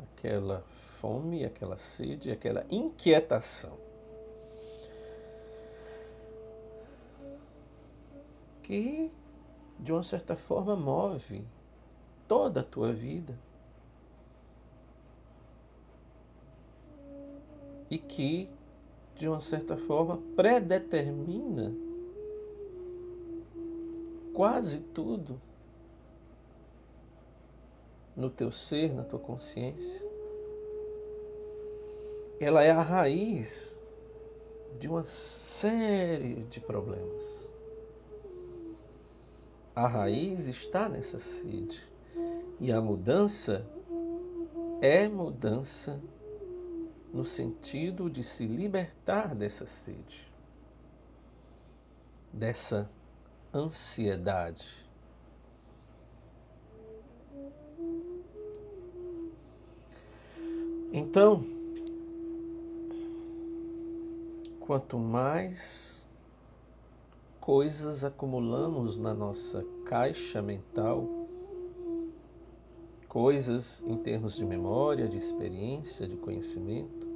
aquela 0.02 0.64
fome, 1.02 1.44
aquela 1.44 1.76
sede, 1.76 2.32
aquela 2.32 2.66
inquietação. 2.70 3.78
Que, 8.64 9.12
de 9.78 9.92
uma 9.92 10.04
certa 10.04 10.38
forma, 10.38 10.74
move 10.74 11.46
toda 12.30 12.62
a 12.62 12.64
tua 12.64 12.94
vida. 12.94 13.38
E 17.90 17.98
que, 17.98 18.50
de 19.16 19.28
uma 19.28 19.40
certa 19.40 19.76
forma, 19.76 20.22
predetermina 20.36 21.74
quase 24.34 24.80
tudo 24.80 25.40
no 28.16 28.30
teu 28.30 28.52
ser, 28.52 28.94
na 28.94 29.04
tua 29.04 29.20
consciência. 29.20 30.06
Ela 32.40 32.64
é 32.64 32.72
a 32.72 32.82
raiz 32.82 33.78
de 34.80 34.88
uma 34.88 35.04
série 35.04 36.36
de 36.44 36.60
problemas. 36.60 37.50
A 39.76 39.88
raiz 39.88 40.48
está 40.48 40.90
nessa 40.90 41.20
sede. 41.20 41.82
E 42.60 42.72
a 42.72 42.82
mudança 42.82 43.66
é 44.82 45.08
mudança 45.08 46.02
no 47.14 47.26
sentido 47.26 48.10
de 48.10 48.24
se 48.24 48.46
libertar 48.46 49.34
dessa 49.34 49.66
sede, 49.66 50.32
dessa 52.32 52.90
ansiedade. 53.54 54.88
Então, 60.92 61.46
quanto 64.60 64.98
mais 64.98 66.08
coisas 67.40 68.04
acumulamos 68.04 68.98
na 68.98 69.14
nossa 69.14 69.66
caixa 69.86 70.42
mental, 70.42 71.19
coisas 73.10 73.84
em 73.88 73.98
termos 73.98 74.36
de 74.36 74.46
memória, 74.46 75.08
de 75.08 75.18
experiência, 75.18 76.08
de 76.08 76.16
conhecimento, 76.16 77.08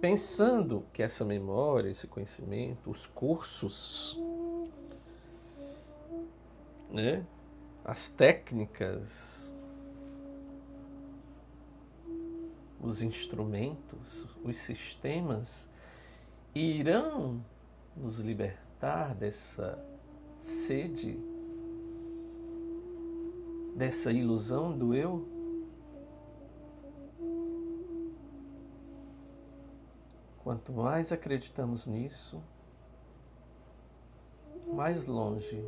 pensando 0.00 0.84
que 0.92 1.02
essa 1.02 1.24
memória, 1.24 1.88
esse 1.88 2.08
conhecimento, 2.08 2.90
os 2.90 3.06
cursos, 3.06 4.18
né, 6.90 7.24
as 7.84 8.10
técnicas, 8.10 9.54
os 12.80 13.02
instrumentos, 13.02 14.26
os 14.42 14.56
sistemas 14.56 15.70
irão 16.52 17.40
nos 17.96 18.18
libertar 18.18 19.14
dessa 19.14 19.78
sede 20.40 21.29
dessa 23.80 24.12
ilusão 24.12 24.76
do 24.76 24.94
eu? 24.94 25.26
Quanto 30.44 30.70
mais 30.70 31.12
acreditamos 31.12 31.86
nisso, 31.86 32.42
mais 34.74 35.06
longe 35.06 35.64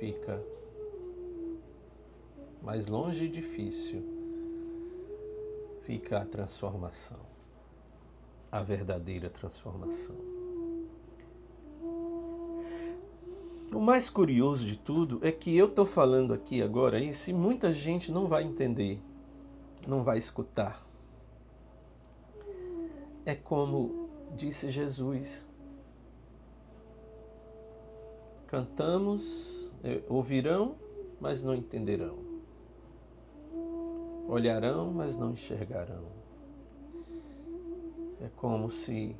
fica, 0.00 0.42
mais 2.62 2.86
longe 2.86 3.26
e 3.26 3.28
difícil 3.28 4.02
fica 5.82 6.22
a 6.22 6.24
transformação, 6.24 7.20
a 8.50 8.62
verdadeira 8.62 9.28
transformação. 9.28 10.37
O 13.72 13.80
mais 13.80 14.08
curioso 14.08 14.64
de 14.64 14.76
tudo 14.76 15.18
é 15.22 15.30
que 15.30 15.54
eu 15.54 15.66
estou 15.66 15.84
falando 15.84 16.32
aqui 16.32 16.62
agora 16.62 16.98
isso 16.98 17.28
e 17.28 17.34
muita 17.34 17.70
gente 17.70 18.10
não 18.10 18.26
vai 18.26 18.42
entender, 18.42 18.98
não 19.86 20.02
vai 20.02 20.16
escutar. 20.16 20.82
É 23.26 23.34
como 23.34 24.08
disse 24.34 24.70
Jesus: 24.70 25.46
cantamos, 28.46 29.70
é, 29.84 30.00
ouvirão, 30.08 30.74
mas 31.20 31.42
não 31.42 31.54
entenderão, 31.54 32.18
olharão, 34.26 34.90
mas 34.90 35.14
não 35.14 35.32
enxergarão. 35.32 36.04
É 38.18 38.30
como 38.34 38.70
se 38.70 39.14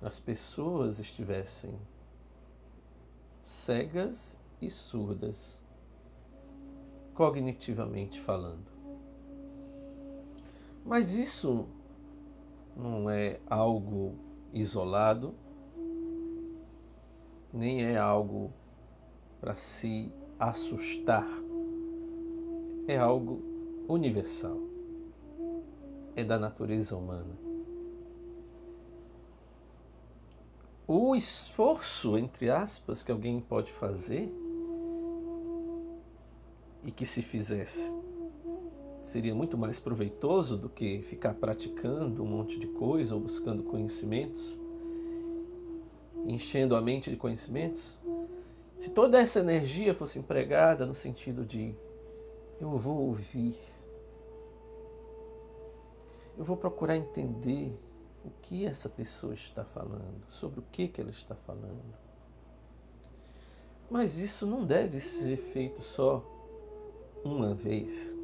as 0.00 0.20
pessoas 0.20 1.00
estivessem 1.00 1.74
cegas 3.42 4.38
e 4.60 4.70
surdas, 4.70 5.60
cognitivamente 7.12 8.20
falando. 8.20 8.70
Mas 10.84 11.14
isso 11.14 11.66
não 12.76 13.10
é 13.10 13.40
algo 13.50 14.14
isolado, 14.52 15.34
nem 17.52 17.84
é 17.84 17.98
algo 17.98 18.52
para 19.40 19.56
se 19.56 20.10
assustar. 20.38 21.28
É 22.86 22.96
algo 22.96 23.42
universal. 23.88 24.58
É 26.14 26.22
da 26.22 26.38
natureza 26.38 26.96
humana. 26.96 27.51
O 30.86 31.14
esforço, 31.14 32.18
entre 32.18 32.50
aspas, 32.50 33.02
que 33.02 33.12
alguém 33.12 33.40
pode 33.40 33.72
fazer 33.72 34.32
e 36.84 36.90
que 36.90 37.06
se 37.06 37.22
fizesse 37.22 37.96
seria 39.02 39.34
muito 39.34 39.58
mais 39.58 39.80
proveitoso 39.80 40.56
do 40.56 40.68
que 40.68 41.02
ficar 41.02 41.34
praticando 41.34 42.22
um 42.22 42.26
monte 42.26 42.58
de 42.58 42.68
coisa 42.68 43.14
ou 43.14 43.20
buscando 43.20 43.62
conhecimentos, 43.64 44.58
enchendo 46.24 46.76
a 46.76 46.80
mente 46.80 47.10
de 47.10 47.16
conhecimentos. 47.16 47.98
Se 48.78 48.90
toda 48.90 49.20
essa 49.20 49.40
energia 49.40 49.92
fosse 49.92 50.18
empregada 50.18 50.86
no 50.86 50.94
sentido 50.94 51.44
de 51.44 51.74
eu 52.60 52.78
vou 52.78 53.08
ouvir, 53.08 53.56
eu 56.38 56.44
vou 56.44 56.56
procurar 56.56 56.96
entender 56.96 57.76
o 58.24 58.30
que 58.42 58.64
essa 58.64 58.88
pessoa 58.88 59.34
está 59.34 59.64
falando, 59.64 60.22
sobre 60.28 60.60
o 60.60 60.64
que, 60.70 60.88
que 60.88 61.00
ela 61.00 61.10
está 61.10 61.34
falando. 61.34 61.94
Mas 63.90 64.18
isso 64.18 64.46
não 64.46 64.64
deve 64.64 65.00
ser 65.00 65.36
feito 65.36 65.82
só 65.82 66.24
uma 67.24 67.54
vez. 67.54 68.16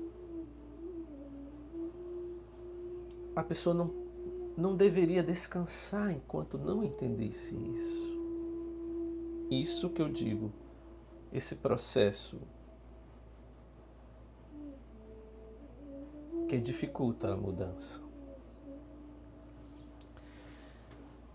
A 3.36 3.42
pessoa 3.42 3.74
não, 3.74 3.90
não 4.56 4.76
deveria 4.76 5.22
descansar 5.22 6.10
enquanto 6.10 6.56
não 6.56 6.82
entendesse 6.82 7.54
isso. 7.54 8.18
Isso 9.50 9.90
que 9.90 10.02
eu 10.02 10.08
digo, 10.08 10.52
esse 11.32 11.54
processo 11.54 12.38
que 16.48 16.58
dificulta 16.58 17.32
a 17.32 17.36
mudança. 17.36 18.07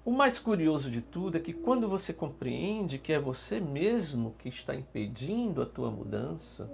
O 0.06 0.12
mais 0.12 0.38
curioso 0.38 0.92
de 0.92 1.02
tudo 1.02 1.38
é 1.38 1.40
que 1.40 1.54
quando 1.54 1.88
você 1.88 2.12
compreende 2.14 3.00
que 3.00 3.14
é 3.14 3.20
você 3.20 3.62
mesmo 3.62 4.36
que 4.38 4.50
está 4.50 4.76
impedindo 4.76 5.62
a 5.62 5.66
tua 5.66 5.90
mudança, 5.90 6.70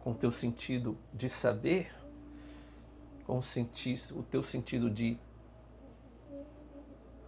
com 0.00 0.12
o 0.12 0.14
teu 0.14 0.30
sentido 0.30 0.96
de 1.12 1.28
saber, 1.28 1.94
com 3.26 3.36
o, 3.36 3.42
sentido, 3.42 4.18
o 4.18 4.22
teu 4.22 4.42
sentido 4.42 4.88
de 4.88 5.18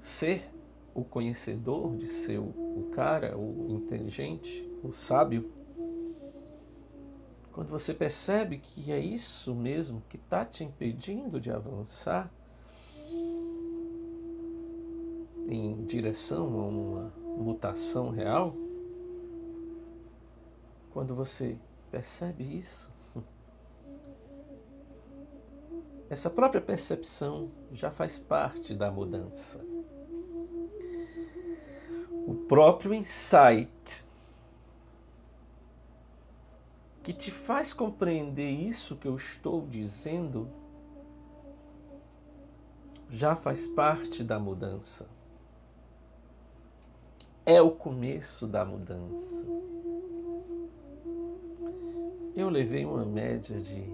ser 0.00 0.48
o 0.94 1.04
conhecedor, 1.04 1.94
de 1.98 2.06
ser 2.06 2.38
o, 2.38 2.44
o 2.44 2.90
cara, 2.94 3.36
o 3.36 3.66
inteligente, 3.68 4.66
o 4.82 4.90
sábio, 4.90 5.52
quando 7.52 7.68
você 7.68 7.92
percebe 7.92 8.56
que 8.56 8.90
é 8.90 8.98
isso 8.98 9.54
mesmo 9.54 10.02
que 10.08 10.16
está 10.16 10.46
te 10.46 10.64
impedindo 10.64 11.38
de 11.38 11.50
avançar, 11.50 12.32
em 15.50 15.84
direção 15.84 16.60
a 16.60 16.66
uma 16.66 17.12
mutação 17.36 18.10
real, 18.10 18.54
quando 20.92 21.14
você 21.14 21.58
percebe 21.90 22.44
isso, 22.44 22.92
essa 26.08 26.30
própria 26.30 26.60
percepção 26.60 27.50
já 27.72 27.90
faz 27.90 28.16
parte 28.16 28.76
da 28.76 28.92
mudança. 28.92 29.60
O 32.26 32.34
próprio 32.46 32.94
insight 32.94 34.06
que 37.02 37.12
te 37.12 37.32
faz 37.32 37.72
compreender 37.72 38.50
isso 38.50 38.94
que 38.94 39.08
eu 39.08 39.16
estou 39.16 39.66
dizendo 39.66 40.48
já 43.08 43.34
faz 43.34 43.66
parte 43.66 44.22
da 44.22 44.38
mudança 44.38 45.08
é 47.50 47.60
o 47.60 47.72
começo 47.72 48.46
da 48.46 48.64
mudança. 48.64 49.44
Eu 52.36 52.48
levei 52.48 52.84
uma 52.84 53.04
média 53.04 53.60
de 53.60 53.92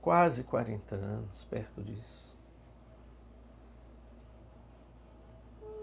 quase 0.00 0.44
40 0.44 0.94
anos 0.94 1.44
perto 1.44 1.82
disso. 1.82 2.34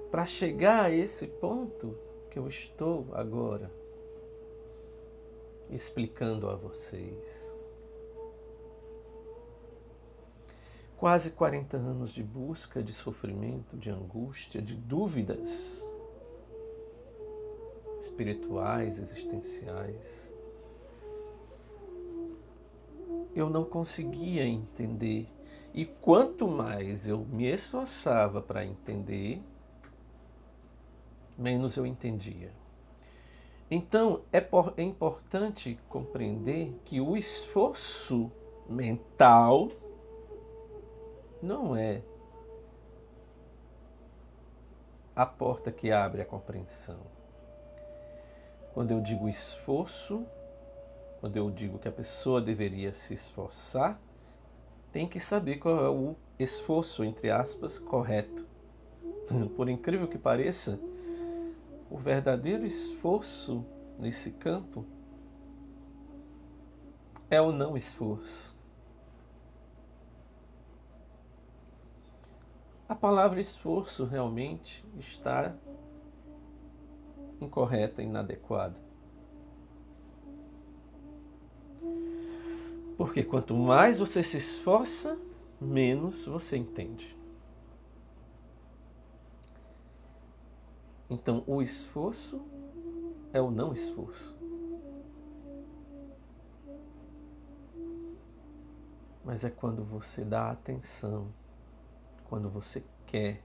Para 0.09 0.25
chegar 0.25 0.85
a 0.85 0.91
esse 0.91 1.27
ponto 1.27 1.95
que 2.31 2.39
eu 2.39 2.47
estou 2.47 3.09
agora 3.13 3.71
explicando 5.69 6.49
a 6.49 6.55
vocês. 6.55 7.50
Quase 11.01 11.31
40 11.31 11.77
anos 11.77 12.13
de 12.13 12.21
busca, 12.21 12.83
de 12.83 12.93
sofrimento, 12.93 13.75
de 13.75 13.89
angústia, 13.89 14.61
de 14.61 14.75
dúvidas 14.75 15.83
espirituais, 18.03 18.99
existenciais. 18.99 20.31
Eu 23.33 23.49
não 23.49 23.65
conseguia 23.65 24.45
entender. 24.45 25.27
E 25.73 25.87
quanto 25.87 26.47
mais 26.47 27.07
eu 27.07 27.25
me 27.25 27.47
esforçava 27.47 28.39
para 28.39 28.63
entender, 28.63 29.41
menos 31.35 31.77
eu 31.77 31.85
entendia. 31.87 32.53
Então 33.71 34.21
é, 34.31 34.39
por, 34.39 34.75
é 34.77 34.83
importante 34.83 35.79
compreender 35.89 36.79
que 36.85 37.01
o 37.01 37.17
esforço 37.17 38.31
mental 38.69 39.80
não 41.41 41.75
é 41.75 42.01
a 45.15 45.25
porta 45.25 45.71
que 45.71 45.91
abre 45.91 46.21
a 46.21 46.25
compreensão. 46.25 46.99
Quando 48.73 48.91
eu 48.91 49.01
digo 49.01 49.27
esforço, 49.27 50.25
quando 51.19 51.35
eu 51.37 51.51
digo 51.51 51.77
que 51.77 51.87
a 51.87 51.91
pessoa 51.91 52.41
deveria 52.41 52.93
se 52.93 53.13
esforçar, 53.13 53.99
tem 54.91 55.07
que 55.07 55.19
saber 55.19 55.57
qual 55.57 55.85
é 55.85 55.89
o 55.89 56.15
esforço, 56.39 57.03
entre 57.03 57.29
aspas, 57.29 57.77
correto. 57.77 58.45
Por 59.55 59.69
incrível 59.69 60.07
que 60.07 60.17
pareça, 60.17 60.79
o 61.89 61.97
verdadeiro 61.97 62.65
esforço 62.65 63.65
nesse 63.99 64.31
campo 64.31 64.85
é 67.29 67.41
o 67.41 67.51
não 67.51 67.77
esforço. 67.77 68.55
A 72.91 72.95
palavra 72.95 73.39
esforço 73.39 74.03
realmente 74.03 74.85
está 74.99 75.55
incorreta, 77.39 78.03
inadequada. 78.03 78.77
Porque 82.97 83.23
quanto 83.23 83.55
mais 83.55 83.97
você 83.97 84.21
se 84.21 84.35
esforça, 84.35 85.17
menos 85.57 86.25
você 86.25 86.57
entende. 86.57 87.17
Então, 91.09 91.45
o 91.47 91.61
esforço 91.61 92.41
é 93.31 93.39
o 93.39 93.49
não 93.49 93.71
esforço. 93.71 94.35
Mas 99.23 99.45
é 99.45 99.49
quando 99.49 99.81
você 99.81 100.25
dá 100.25 100.51
atenção 100.51 101.31
quando 102.31 102.49
você 102.49 102.81
quer 103.05 103.43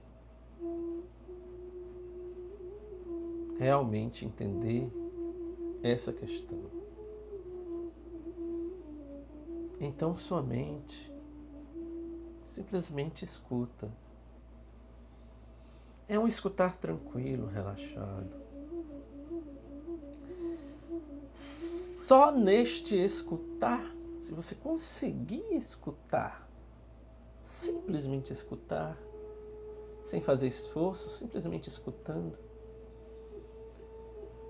realmente 3.59 4.23
entender 4.23 4.89
essa 5.83 6.13
questão. 6.13 6.71
Então 9.77 10.15
sua 10.15 10.41
mente 10.41 11.13
simplesmente 12.45 13.25
escuta. 13.25 13.91
É 16.07 16.17
um 16.17 16.25
escutar 16.25 16.77
tranquilo, 16.77 17.47
relaxado. 17.47 18.31
Só 21.33 22.31
neste 22.31 22.95
escutar, 22.95 23.93
se 24.21 24.33
você 24.33 24.55
conseguir 24.55 25.43
escutar, 25.53 26.46
simplesmente 27.47 28.33
escutar, 28.33 29.01
sem 30.03 30.21
fazer 30.21 30.47
esforço, 30.47 31.09
simplesmente 31.09 31.69
escutando. 31.69 32.37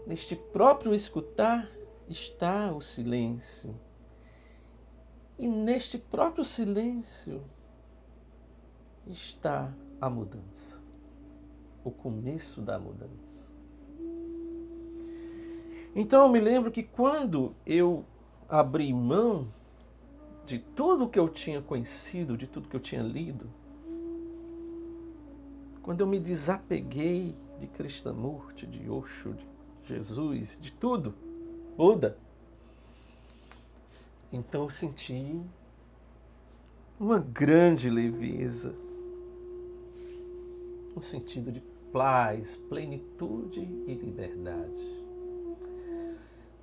Neste 0.07 0.35
próprio 0.35 0.95
escutar 0.95 1.71
está 2.09 2.71
o 2.71 2.81
silêncio. 2.81 3.79
E 5.37 5.47
neste 5.47 5.99
próprio 5.99 6.43
silêncio 6.43 7.43
está 9.05 9.71
a 10.01 10.09
mudança, 10.09 10.81
o 11.83 11.91
começo 11.91 12.61
da 12.61 12.79
mudança. 12.79 13.53
Então 15.95 16.23
eu 16.23 16.29
me 16.29 16.39
lembro 16.39 16.71
que 16.71 16.81
quando 16.81 17.55
eu 17.63 18.03
abri 18.49 18.91
mão 18.91 19.53
de 20.47 20.59
tudo 20.59 21.09
que 21.09 21.19
eu 21.19 21.27
tinha 21.27 21.61
conhecido, 21.61 22.37
de 22.37 22.47
tudo 22.47 22.69
que 22.69 22.75
eu 22.75 22.79
tinha 22.79 23.01
lido, 23.01 23.49
quando 25.83 25.99
eu 25.99 26.07
me 26.07 26.21
desapeguei 26.21 27.35
de 27.59 27.67
Krishnamurti, 27.67 28.65
de 28.65 28.89
Osho, 28.89 29.33
de 29.33 29.45
Jesus, 29.83 30.57
de 30.59 30.71
tudo, 30.71 31.13
Buda, 31.75 32.17
então 34.31 34.63
eu 34.63 34.69
senti 34.69 35.37
uma 36.97 37.19
grande 37.19 37.89
leveza, 37.89 38.73
um 40.95 41.01
sentido 41.01 41.51
de 41.51 41.61
paz, 41.91 42.55
plenitude 42.69 43.59
e 43.85 43.93
liberdade. 43.93 44.97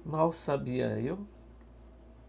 Mal 0.04 0.32
sabia 0.32 0.98
eu 0.98 1.18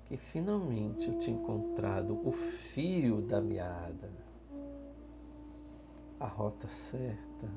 que 0.05 0.17
finalmente 0.17 1.07
eu 1.07 1.19
tinha 1.19 1.35
encontrado 1.35 2.19
o 2.27 2.31
fio 2.31 3.21
da 3.21 3.41
meada. 3.41 4.09
A 6.19 6.27
rota 6.27 6.67
certa 6.67 7.49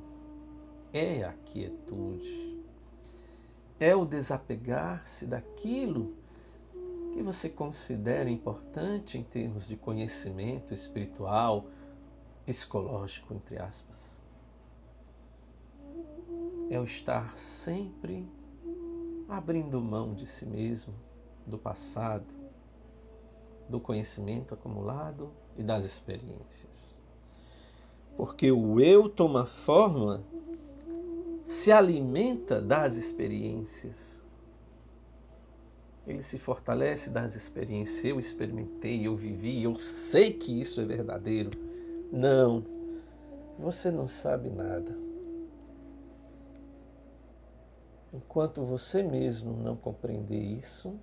é 0.93 1.23
a 1.23 1.33
quietude, 1.33 2.59
é 3.79 3.95
o 3.95 4.05
desapegar-se 4.05 5.27
daquilo 5.27 6.17
que 7.13 7.23
você 7.23 7.49
considera 7.49 8.29
importante 8.29 9.19
em 9.19 9.23
termos 9.23 9.69
de 9.69 9.77
conhecimento 9.77 10.73
espiritual, 10.73 11.67
psicológico, 12.45 13.35
entre 13.35 13.59
aspas. 13.59 14.23
É 16.71 16.81
o 16.81 16.85
estar 16.85 17.37
sempre 17.37 18.27
abrindo 19.29 19.81
mão 19.81 20.15
de 20.15 20.27
si 20.27 20.47
mesmo, 20.47 20.95
do 21.47 21.59
passado, 21.59 22.38
do 23.69 23.79
conhecimento 23.79 24.55
acumulado 24.55 25.31
e 25.57 25.63
das 25.63 25.85
experiências. 25.85 26.97
Porque 28.17 28.51
o 28.51 28.81
eu 28.81 29.09
toma 29.09 29.47
forma, 29.47 30.25
se 31.45 31.71
alimenta 31.71 32.61
das 32.61 32.97
experiências. 32.97 34.27
Ele 36.07 36.23
se 36.23 36.39
fortalece 36.39 37.11
das 37.11 37.37
experiências. 37.37 38.05
Eu 38.05 38.19
experimentei, 38.19 39.07
eu 39.07 39.15
vivi, 39.15 39.63
eu 39.63 39.77
sei 39.77 40.33
que 40.33 40.61
isso 40.61 40.81
é 40.81 40.85
verdadeiro. 40.85 41.51
Não, 42.11 42.65
você 43.59 43.91
não 43.91 44.07
sabe 44.07 44.49
nada. 44.49 44.97
Enquanto 48.13 48.65
você 48.65 49.03
mesmo 49.03 49.53
não 49.53 49.77
compreender 49.77 50.41
isso, 50.41 50.99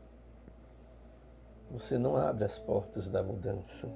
você 1.70 1.98
não 1.98 2.16
abre 2.16 2.44
as 2.44 2.58
portas 2.58 3.08
da 3.08 3.24
mudança. 3.24 3.90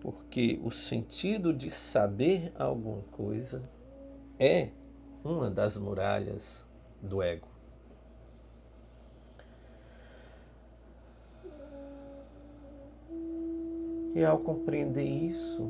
Porque 0.00 0.58
o 0.64 0.70
sentido 0.70 1.52
de 1.52 1.70
saber 1.70 2.52
alguma 2.58 3.02
coisa 3.12 3.62
é 4.38 4.70
uma 5.22 5.50
das 5.50 5.76
muralhas 5.76 6.64
do 7.02 7.22
ego. 7.22 7.48
E 14.14 14.24
ao 14.24 14.38
compreender 14.38 15.04
isso, 15.04 15.68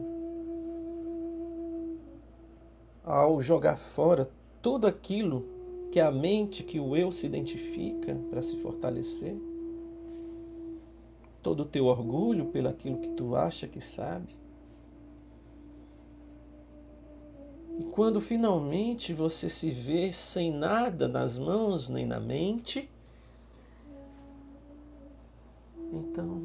ao 3.04 3.42
jogar 3.42 3.76
fora 3.76 4.30
tudo 4.62 4.86
aquilo 4.86 5.44
que 5.90 6.00
a 6.00 6.10
mente, 6.10 6.62
que 6.62 6.78
o 6.78 6.96
eu 6.96 7.10
se 7.10 7.26
identifica 7.26 8.14
para 8.30 8.40
se 8.42 8.56
fortalecer, 8.58 9.36
todo 11.42 11.60
o 11.60 11.66
teu 11.66 11.86
orgulho 11.86 12.46
pelo 12.46 12.68
aquilo 12.68 12.98
que 12.98 13.08
tu 13.10 13.34
acha 13.34 13.66
que 13.66 13.80
sabe. 13.80 14.38
E 17.78 17.84
quando 17.84 18.20
finalmente 18.20 19.14
você 19.14 19.48
se 19.48 19.70
vê 19.70 20.12
sem 20.12 20.52
nada 20.52 21.08
nas 21.08 21.38
mãos 21.38 21.88
nem 21.88 22.04
na 22.04 22.20
mente, 22.20 22.90
então 25.92 26.42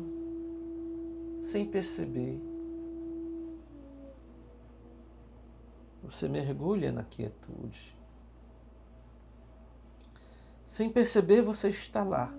sem 1.42 1.66
perceber. 1.66 2.42
Você 6.04 6.28
mergulha 6.28 6.92
na 6.92 7.04
quietude. 7.04 7.96
Sem 10.66 10.90
perceber, 10.90 11.42
você 11.42 11.70
está 11.70 12.04
lá. 12.04 12.34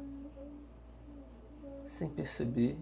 Sem 1.87 2.09
perceber, 2.11 2.77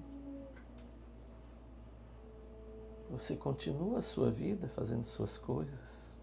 você 3.10 3.36
continua 3.36 3.98
a 3.98 4.02
sua 4.02 4.30
vida 4.30 4.66
fazendo 4.68 5.04
suas 5.04 5.38
coisas. 5.38 6.18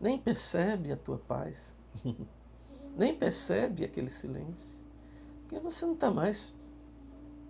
Nem 0.00 0.16
percebe 0.16 0.92
a 0.92 0.96
tua 0.96 1.18
paz. 1.18 1.76
Nem 2.96 3.14
percebe 3.14 3.84
aquele 3.84 4.08
silêncio. 4.08 4.80
Porque 5.42 5.58
você 5.58 5.84
não 5.84 5.94
está 5.94 6.10
mais 6.10 6.54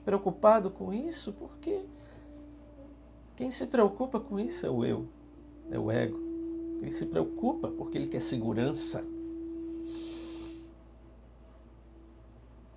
preocupado 0.04 0.70
com 0.70 0.92
isso, 0.92 1.32
porque 1.34 1.84
quem 3.36 3.50
se 3.50 3.66
preocupa 3.66 4.18
com 4.18 4.40
isso 4.40 4.66
é 4.66 4.70
o 4.70 4.84
eu, 4.84 5.06
é 5.70 5.78
o 5.78 5.90
ego. 5.90 6.18
Ele 6.80 6.90
se 6.90 7.06
preocupa 7.06 7.68
porque 7.68 7.98
ele 7.98 8.08
quer 8.08 8.20
segurança. 8.20 9.04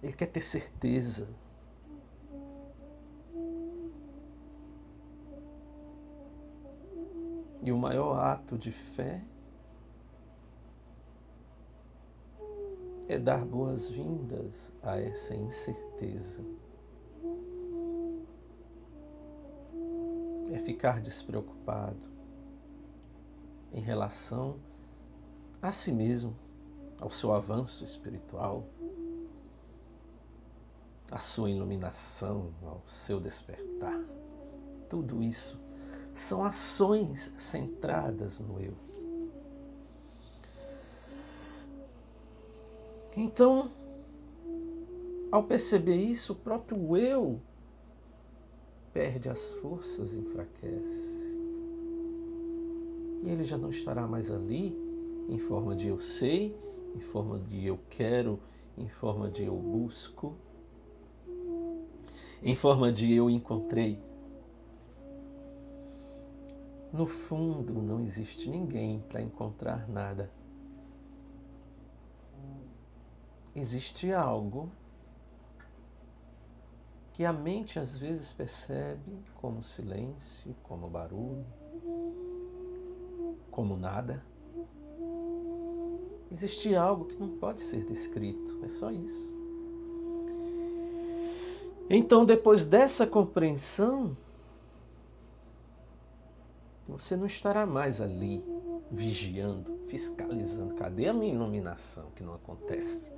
Ele 0.02 0.13
quer 0.13 0.28
ter 0.28 0.41
certeza. 0.41 1.28
E 7.63 7.71
o 7.71 7.78
maior 7.78 8.19
ato 8.19 8.58
de 8.58 8.73
fé 8.73 9.23
é 13.08 13.17
dar 13.17 13.45
boas-vindas 13.45 14.69
a 14.82 14.99
essa 14.99 15.34
incerteza. 15.34 16.43
É 20.52 20.60
ficar 20.60 20.99
despreocupado 20.99 22.06
em 23.71 23.80
relação 23.80 24.58
a 25.62 25.71
si 25.71 25.93
mesmo, 25.93 26.36
ao 26.99 27.12
seu 27.12 27.34
avanço 27.34 27.86
espiritual, 27.86 28.65
à 31.10 31.17
sua 31.17 31.49
iluminação, 31.49 32.54
ao 32.62 32.84
seu 32.86 33.21
despertar. 33.21 34.04
Tudo 34.89 35.23
isso 35.23 35.58
são 36.13 36.43
ações 36.43 37.34
centradas 37.38 38.39
no 38.39 38.60
eu. 38.60 38.73
Então, 43.15 43.71
ao 45.32 45.43
perceber 45.43 45.95
isso, 45.95 46.34
o 46.34 46.36
próprio 46.36 46.97
eu 46.97 47.39
perde 48.91 49.30
as 49.30 49.52
forças, 49.54 50.13
enfraquece. 50.13 51.41
E 53.23 53.30
ele 53.30 53.43
já 53.43 53.58
não 53.58 53.69
estará 53.69 54.08
mais 54.08 54.30
ali 54.30 54.76
em 55.30 55.38
forma 55.38 55.76
de 55.76 55.88
eu 55.88 55.99
sei, 55.99 56.56
em 56.95 56.99
forma 56.99 57.39
de 57.39 57.65
eu 57.65 57.80
quero, 57.89 58.39
em 58.78 58.88
forma 58.88 59.30
de 59.30 59.43
eu 59.43 59.56
busco, 59.56 60.36
em 62.43 62.56
forma 62.56 62.91
de 62.91 63.13
eu 63.13 63.30
encontrei. 63.30 63.97
No 66.93 67.06
fundo, 67.06 67.73
não 67.82 67.99
existe 67.99 68.49
ninguém 68.49 69.03
para 69.10 69.21
encontrar 69.21 69.89
nada 69.89 70.29
existe 73.56 74.12
algo 74.12 74.69
que 77.13 77.23
a 77.23 77.32
mente 77.32 77.77
às 77.77 77.97
vezes 77.97 78.34
percebe 78.34 79.19
como 79.36 79.62
silêncio, 79.62 80.56
como 80.63 80.89
barulho, 80.89 81.45
como 83.51 83.77
nada. 83.77 84.23
Existe 86.32 86.75
algo 86.75 87.06
que 87.06 87.15
não 87.15 87.38
pode 87.38 87.62
ser 87.62 87.86
descrito, 87.86 88.60
é 88.63 88.69
só 88.69 88.89
isso. 88.89 89.32
Então, 91.88 92.25
depois 92.25 92.65
dessa 92.65 93.06
compreensão, 93.06 94.17
você 96.93 97.15
não 97.15 97.25
estará 97.25 97.65
mais 97.65 97.99
ali 97.99 98.45
vigiando, 98.91 99.79
fiscalizando. 99.88 100.75
Cadê 100.75 101.08
a 101.08 101.13
minha 101.13 101.34
iluminação 101.34 102.12
que 102.15 102.21
não 102.21 102.36
acontece? 102.36 103.12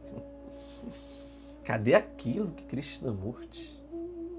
Cadê 1.65 1.93
aquilo 1.93 2.51
que 2.51 2.63
Krishnamurti, 2.63 3.83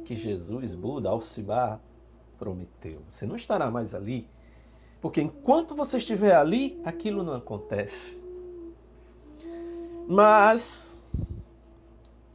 que 0.07 0.16
Jesus, 0.16 0.75
Buda, 0.75 1.11
Alcibar 1.11 1.79
prometeu? 2.38 3.03
Você 3.11 3.27
não 3.27 3.37
estará 3.37 3.70
mais 3.70 3.94
ali, 3.94 4.27
porque 5.03 5.20
enquanto 5.20 5.75
você 5.75 5.99
estiver 5.99 6.35
ali, 6.35 6.81
aquilo 6.83 7.22
não 7.22 7.35
acontece. 7.35 8.25
Mas 10.09 11.07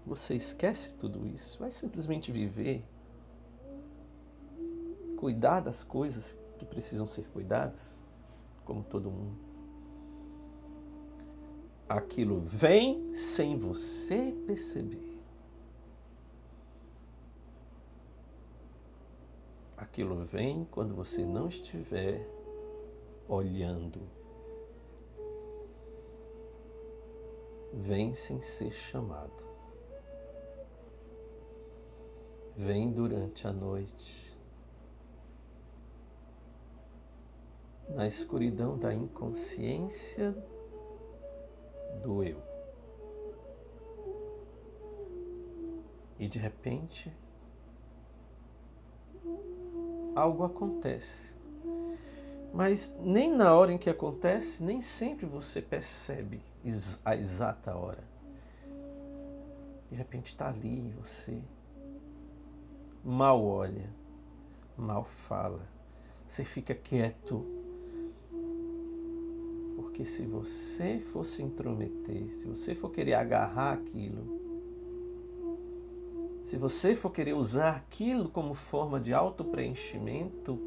você 0.05 0.35
esquece 0.35 0.93
tudo 0.95 1.25
isso, 1.25 1.57
vai 1.57 1.71
simplesmente 1.71 2.31
viver, 2.31 2.85
cuidar 5.17 5.61
das 5.61 5.83
coisas 5.83 6.37
que 6.61 6.65
precisam 6.65 7.07
ser 7.07 7.27
cuidadas 7.29 7.89
como 8.63 8.83
todo 8.83 9.09
mundo. 9.09 9.35
Aquilo 11.89 12.39
vem 12.39 13.15
sem 13.15 13.57
você 13.57 14.31
perceber. 14.45 15.19
Aquilo 19.75 20.23
vem 20.23 20.63
quando 20.65 20.93
você 20.93 21.25
não 21.25 21.47
estiver 21.47 22.29
olhando. 23.27 23.99
Vem 27.73 28.13
sem 28.13 28.39
ser 28.39 28.71
chamado. 28.71 29.43
Vem 32.55 32.91
durante 32.91 33.47
a 33.47 33.51
noite. 33.51 34.30
Na 37.95 38.07
escuridão 38.07 38.77
da 38.77 38.93
inconsciência 38.93 40.35
do 42.01 42.23
eu. 42.23 42.41
E 46.19 46.27
de 46.27 46.37
repente, 46.37 47.11
algo 50.15 50.43
acontece. 50.43 51.35
Mas 52.53 52.95
nem 52.99 53.31
na 53.31 53.55
hora 53.55 53.71
em 53.71 53.77
que 53.77 53.89
acontece, 53.89 54.63
nem 54.63 54.81
sempre 54.81 55.25
você 55.25 55.61
percebe 55.61 56.41
a 57.03 57.15
exata 57.15 57.75
hora. 57.75 58.03
De 59.89 59.95
repente 59.95 60.27
está 60.27 60.47
ali 60.47 60.87
e 60.87 60.91
você 60.91 61.41
mal 63.03 63.43
olha, 63.43 63.89
mal 64.77 65.03
fala, 65.03 65.67
você 66.27 66.45
fica 66.45 66.75
quieto 66.75 67.60
porque 69.91 70.05
se 70.05 70.25
você 70.25 70.99
for 70.99 71.25
se 71.25 71.43
intrometer, 71.43 72.33
se 72.33 72.47
você 72.47 72.73
for 72.73 72.91
querer 72.91 73.13
agarrar 73.13 73.73
aquilo, 73.73 74.39
se 76.41 76.55
você 76.55 76.95
for 76.95 77.11
querer 77.11 77.33
usar 77.33 77.75
aquilo 77.75 78.29
como 78.29 78.53
forma 78.53 79.01
de 79.01 79.13
autopreenchimento 79.13 80.57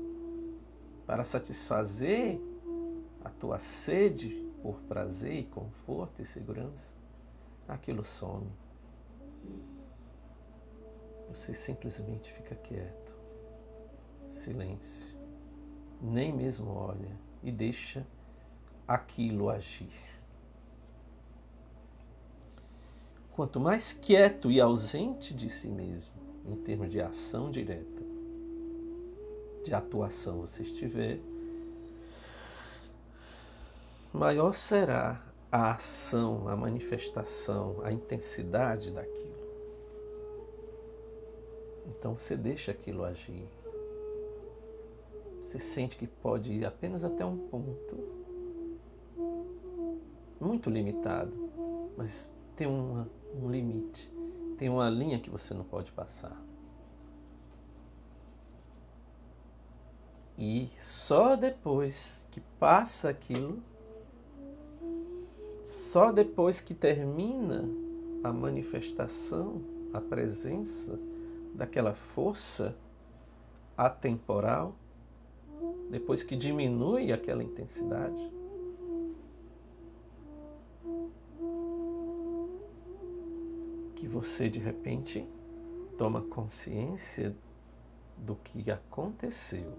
para 1.07 1.25
satisfazer 1.25 2.39
a 3.25 3.31
tua 3.31 3.59
sede 3.59 4.29
por 4.63 4.79
prazer 4.83 5.33
e 5.33 5.45
conforto 5.45 6.21
e 6.21 6.27
segurança, 6.27 6.95
aquilo 7.67 8.05
some. 8.05 8.53
Você 11.31 11.55
simplesmente 11.55 12.31
fica 12.31 12.55
quieto, 12.57 13.13
silêncio, 14.29 15.17
nem 15.99 16.31
mesmo 16.31 16.71
olha 16.71 17.19
e 17.43 17.51
deixa 17.51 18.07
aquilo 18.87 19.49
agir. 19.49 19.93
Quanto 23.33 23.59
mais 23.59 23.93
quieto 23.93 24.51
e 24.51 24.61
ausente 24.61 25.35
de 25.35 25.51
si 25.51 25.69
mesmo, 25.69 26.13
em 26.47 26.55
termos 26.57 26.91
de 26.91 27.01
ação 27.01 27.51
direta, 27.51 28.03
de 29.65 29.75
atuação 29.75 30.43
você 30.43 30.63
estiver, 30.63 31.19
maior 34.13 34.53
será 34.53 35.21
a 35.51 35.73
ação, 35.73 36.49
a 36.49 36.57
manifestação, 36.57 37.81
a 37.83 37.91
intensidade 37.91 38.91
daquilo. 38.93 39.35
Então 41.87 42.15
você 42.17 42.37
deixa 42.37 42.71
aquilo 42.71 43.05
agir. 43.05 43.49
Você 45.43 45.59
sente 45.59 45.97
que 45.97 46.07
pode 46.07 46.53
ir 46.53 46.65
apenas 46.65 47.05
até 47.05 47.25
um 47.25 47.37
ponto 47.37 48.24
muito 50.45 50.69
limitado, 50.69 51.33
mas 51.97 52.33
tem 52.55 52.67
uma, 52.67 53.09
um 53.35 53.51
limite, 53.51 54.13
tem 54.59 54.69
uma 54.69 54.89
linha 54.91 55.19
que 55.19 55.31
você 55.31 55.55
não 55.55 55.65
pode 55.65 55.91
passar. 55.93 56.41
E 60.37 60.69
só 60.79 61.37
depois 61.37 62.27
que 62.31 62.41
passa 62.59 63.09
aquilo, 63.09 63.63
só 65.63 66.13
depois 66.13 66.61
que 66.61 66.75
termina 66.75 67.65
a 68.23 68.33
manifestação, 68.33 69.63
a 69.93 70.01
presença 70.01 70.99
daquela 71.55 71.95
força 71.95 72.77
atemporal, 73.77 74.75
depois 75.91 76.23
que 76.23 76.35
diminui 76.37 77.13
aquela 77.13 77.45
intensidade, 77.45 78.31
você 84.15 84.49
de 84.49 84.61
repente 84.61 85.29
toma 85.99 86.23
consciência 86.23 87.35
do 88.17 88.37
que 88.37 88.71
aconteceu. 88.71 89.73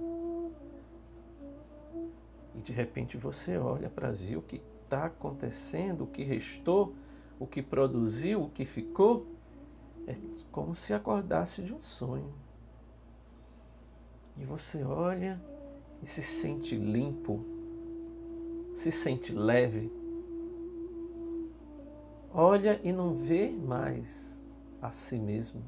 E 2.53 2.59
de 2.59 2.73
repente 2.73 3.15
você 3.15 3.57
olha 3.57 3.89
para 3.89 4.11
ver 4.11 4.35
o 4.35 4.41
que 4.41 4.61
está 4.83 5.05
acontecendo, 5.05 6.03
o 6.03 6.07
que 6.07 6.21
restou, 6.21 6.93
o 7.39 7.47
que 7.47 7.61
produziu, 7.61 8.43
o 8.43 8.49
que 8.49 8.65
ficou. 8.65 9.25
É 10.05 10.17
como 10.51 10.75
se 10.75 10.93
acordasse 10.93 11.61
de 11.61 11.73
um 11.73 11.81
sonho. 11.81 12.33
E 14.37 14.43
você 14.43 14.83
olha 14.83 15.41
e 16.03 16.05
se 16.05 16.21
sente 16.21 16.75
limpo, 16.75 17.39
se 18.73 18.91
sente 18.91 19.31
leve. 19.31 19.89
Olha 22.37 22.81
e 22.83 22.91
não 22.91 23.13
vê 23.13 23.49
mais 23.49 24.37
a 24.81 24.91
si 24.91 25.17
mesmo 25.17 25.63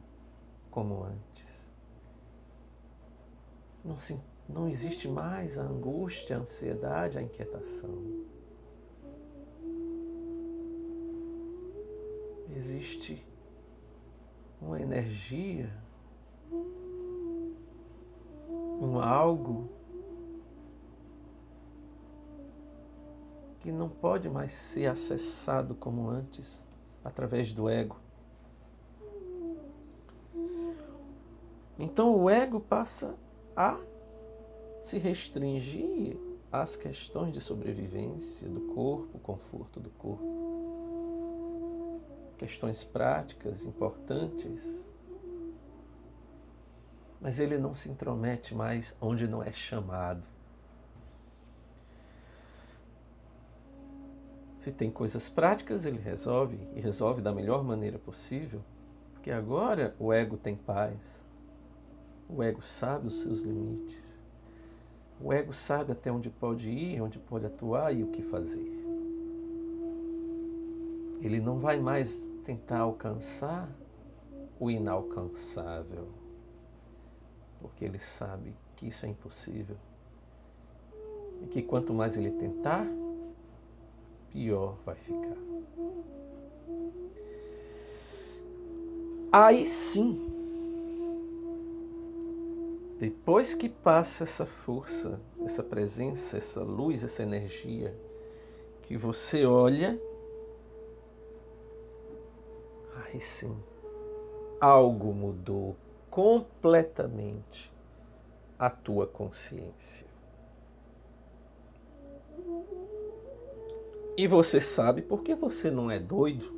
como 0.69 1.01
antes. 1.01 1.71
Não, 3.85 3.97
se, 3.97 4.19
não 4.49 4.67
existe 4.67 5.07
mais 5.07 5.57
a 5.57 5.61
angústia, 5.61 6.35
a 6.35 6.39
ansiedade, 6.41 7.17
a 7.17 7.21
inquietação. 7.21 7.95
Existe 12.53 13.25
uma 14.61 14.81
energia, 14.81 15.71
um 18.81 18.99
algo 18.99 19.69
que 23.67 23.71
não 23.73 23.89
pode 23.89 24.29
mais 24.29 24.53
ser 24.53 24.87
acessado 24.87 25.75
como 25.75 26.07
antes 26.07 26.65
através 27.03 27.51
do 27.51 27.67
ego. 27.67 27.99
Então 31.77 32.15
o 32.15 32.29
ego 32.29 32.61
passa 32.61 33.17
a 33.53 33.77
se 34.81 34.97
restringir 34.97 36.17
às 36.49 36.77
questões 36.77 37.33
de 37.33 37.41
sobrevivência 37.41 38.47
do 38.47 38.73
corpo, 38.73 39.19
conforto 39.19 39.81
do 39.81 39.89
corpo. 39.89 40.23
Questões 42.37 42.85
práticas 42.85 43.65
importantes. 43.65 44.89
Mas 47.19 47.41
ele 47.41 47.57
não 47.57 47.75
se 47.75 47.89
intromete 47.89 48.55
mais 48.55 48.95
onde 49.01 49.27
não 49.27 49.43
é 49.43 49.51
chamado. 49.51 50.23
Se 54.59 54.71
tem 54.71 54.89
coisas 54.89 55.29
práticas, 55.29 55.85
ele 55.85 55.99
resolve 55.99 56.59
e 56.75 56.81
resolve 56.81 57.21
da 57.21 57.31
melhor 57.31 57.63
maneira 57.63 57.99
possível, 57.99 58.61
porque 59.13 59.29
agora 59.29 59.95
o 59.99 60.11
ego 60.11 60.37
tem 60.37 60.55
paz. 60.55 61.23
O 62.29 62.43
ego 62.43 62.61
sabe 62.61 63.07
os 63.07 63.21
seus 63.21 63.41
limites. 63.41 64.21
O 65.21 65.31
ego 65.31 65.53
sabe 65.53 65.91
até 65.91 66.11
onde 66.11 66.29
pode 66.29 66.69
ir, 66.69 67.01
onde 67.01 67.17
pode 67.19 67.45
atuar 67.45 67.95
e 67.95 68.03
o 68.03 68.07
que 68.07 68.21
fazer. 68.21 68.77
Ele 71.21 71.39
não 71.39 71.57
vai 71.59 71.79
mais 71.79 72.29
tentar 72.43 72.79
alcançar 72.79 73.69
o 74.59 74.69
inalcançável, 74.69 76.07
porque 77.59 77.85
ele 77.85 77.99
sabe 77.99 78.55
que 78.75 78.87
isso 78.87 79.05
é 79.05 79.09
impossível. 79.09 79.75
E 81.41 81.47
que 81.47 81.61
quanto 81.61 81.93
mais 81.93 82.17
ele 82.17 82.31
tentar, 82.31 82.87
pior 84.31 84.77
vai 84.85 84.95
ficar. 84.95 85.37
Aí 89.31 89.67
sim, 89.67 90.19
depois 92.99 93.53
que 93.53 93.69
passa 93.69 94.23
essa 94.23 94.45
força, 94.45 95.21
essa 95.43 95.63
presença, 95.63 96.37
essa 96.37 96.63
luz, 96.63 97.03
essa 97.03 97.23
energia, 97.23 97.95
que 98.81 98.97
você 98.97 99.45
olha, 99.45 99.99
aí 102.95 103.19
sim, 103.19 103.55
algo 104.59 105.13
mudou 105.13 105.75
completamente 106.09 107.71
a 108.57 108.69
tua 108.69 109.05
consciência. 109.05 110.07
E 114.17 114.27
você 114.27 114.59
sabe 114.59 115.03
porque 115.03 115.35
você 115.35 115.69
não 115.69 115.91
é 115.91 115.99
doido. 115.99 116.51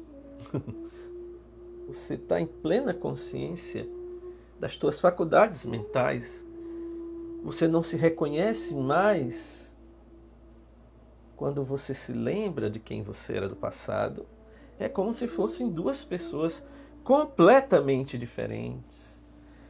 Você 1.90 2.14
está 2.14 2.40
em 2.40 2.46
plena 2.46 2.94
consciência 2.94 3.90
das 4.60 4.78
tuas 4.78 5.02
faculdades 5.02 5.66
mentais. 5.66 6.46
Você 7.44 7.68
não 7.68 7.82
se 7.82 7.98
reconhece 7.98 8.76
mais 8.76 9.76
quando 11.36 11.64
você 11.64 11.96
se 11.96 12.14
lembra 12.14 12.70
de 12.70 12.80
quem 12.80 13.02
você 13.02 13.34
era 13.34 13.50
do 13.50 13.56
passado. 13.56 14.28
É 14.78 14.88
como 14.88 15.16
se 15.16 15.28
fossem 15.28 15.72
duas 15.72 16.04
pessoas 16.04 16.64
completamente 17.04 18.20
diferentes. 18.20 19.20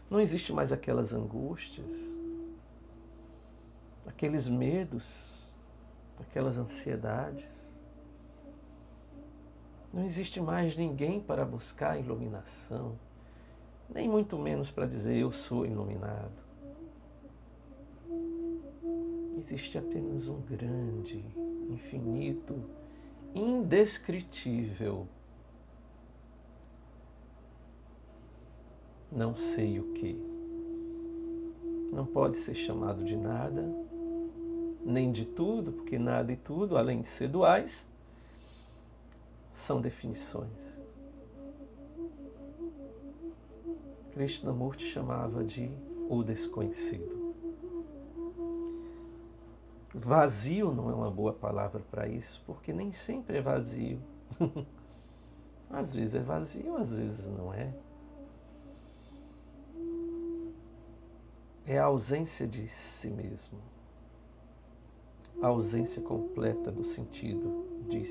Não 0.09 0.19
existe 0.19 0.51
mais 0.51 0.73
aquelas 0.73 1.13
angústias, 1.13 1.93
aqueles 4.05 4.45
medos, 4.45 5.47
aquelas 6.19 6.59
ansiedades. 6.59 7.78
Não 9.93 10.03
existe 10.03 10.39
mais 10.39 10.77
ninguém 10.77 11.19
para 11.19 11.45
buscar 11.45 11.99
iluminação 11.99 12.95
nem 13.93 14.07
muito 14.07 14.37
menos 14.37 14.69
para 14.69 14.85
dizer 14.85 15.17
eu 15.17 15.31
sou 15.31 15.65
iluminado. 15.65 16.31
Existe 19.37 19.77
apenas 19.77 20.27
um 20.27 20.39
grande, 20.41 21.23
infinito, 21.69 22.61
indescritível. 23.33 25.07
Não 29.11 29.33
sei 29.33 29.79
o 29.79 29.93
que. 29.93 30.21
Não 31.91 32.05
pode 32.05 32.35
ser 32.35 32.53
chamado 32.53 33.03
de 33.03 33.15
nada, 33.15 33.65
nem 34.85 35.11
de 35.11 35.25
tudo, 35.25 35.71
porque 35.71 35.97
nada 35.97 36.31
e 36.31 36.35
tudo, 36.35 36.77
além 36.77 37.01
de 37.01 37.07
ser 37.07 37.27
duais, 37.29 37.87
são 39.51 39.81
definições. 39.81 40.79
Krishnamurti 44.11 44.85
chamava 44.85 45.43
de 45.43 45.71
o 46.09 46.23
desconhecido. 46.23 47.29
Vazio 49.93 50.71
não 50.71 50.89
é 50.89 50.93
uma 50.93 51.09
boa 51.09 51.33
palavra 51.33 51.81
para 51.89 52.07
isso, 52.07 52.43
porque 52.45 52.71
nem 52.71 52.91
sempre 52.91 53.37
é 53.37 53.41
vazio. 53.41 54.01
às 55.69 55.95
vezes 55.95 56.15
é 56.15 56.19
vazio, 56.19 56.77
às 56.77 56.97
vezes 56.97 57.27
não 57.27 57.53
é. 57.53 57.73
É 61.65 61.79
a 61.79 61.85
ausência 61.85 62.47
de 62.47 62.67
si 62.67 63.09
mesmo. 63.09 63.59
A 65.41 65.47
ausência 65.47 66.01
completa 66.01 66.71
do 66.71 66.83
sentido 66.83 67.65
de, 67.87 68.03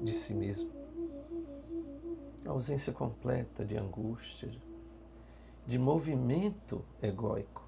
de 0.00 0.12
si 0.12 0.34
mesmo. 0.34 0.70
A 2.44 2.50
ausência 2.50 2.92
completa 2.92 3.64
de 3.64 3.76
angústia, 3.76 4.50
de 5.66 5.78
movimento 5.78 6.84
egóico, 7.02 7.64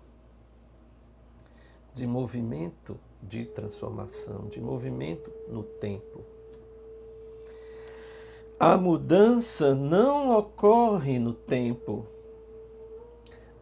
de 1.95 2.07
movimento 2.07 2.99
de 3.21 3.45
transformação, 3.45 4.47
de 4.47 4.61
movimento 4.61 5.33
no 5.49 5.63
tempo. 5.63 6.21
A 8.61 8.77
mudança 8.77 9.75
não 9.75 10.37
ocorre 10.37 11.19
no 11.19 11.33
tempo. 11.33 12.07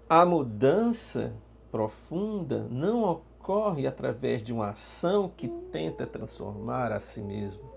A 0.09 0.25
mudança 0.25 1.35
profunda 1.71 2.67
não 2.71 3.05
ocorre 3.05 3.87
através 3.87 4.43
de 4.43 4.53
uma 4.53 4.71
ação 4.71 5.31
que 5.35 5.49
tenta 5.49 6.07
transformar 6.07 6.93
a 6.93 7.01
si 7.01 7.21
mesmo. 7.21 7.76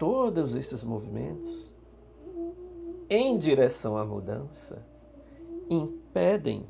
Todos 0.00 0.54
esses 0.54 0.82
movimentos 0.82 1.70
em 3.10 3.36
direção 3.36 3.98
à 3.98 4.04
mudança 4.04 4.82
impedem 5.68 6.66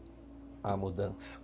a 0.64 0.76
mudança. 0.76 1.40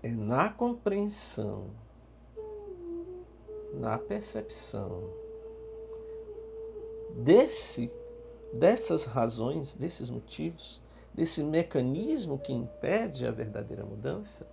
É 0.00 0.10
na 0.10 0.48
compreensão, 0.48 1.72
na 3.74 3.98
percepção 3.98 5.02
desse 7.16 7.90
dessas 8.52 9.02
razões, 9.02 9.74
desses 9.74 10.08
motivos, 10.08 10.80
desse 11.12 11.42
mecanismo 11.42 12.38
que 12.38 12.52
impede 12.52 13.26
a 13.26 13.32
verdadeira 13.32 13.84
mudança, 13.84 14.46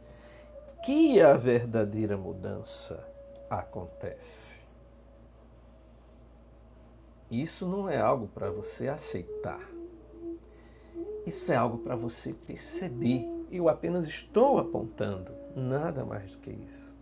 que 0.86 1.19
a 1.19 1.33
verdadeira 1.33 2.15
mudança 2.15 3.03
acontece. 3.49 4.67
Isso 7.31 7.67
não 7.67 7.89
é 7.89 7.99
algo 7.99 8.27
para 8.27 8.51
você 8.51 8.88
aceitar. 8.88 9.67
Isso 11.25 11.51
é 11.51 11.55
algo 11.55 11.79
para 11.79 11.95
você 11.95 12.31
perceber. 12.33 13.27
Eu 13.49 13.67
apenas 13.67 14.07
estou 14.07 14.59
apontando, 14.59 15.31
nada 15.55 16.05
mais 16.05 16.33
do 16.33 16.38
que 16.38 16.51
isso. 16.51 16.95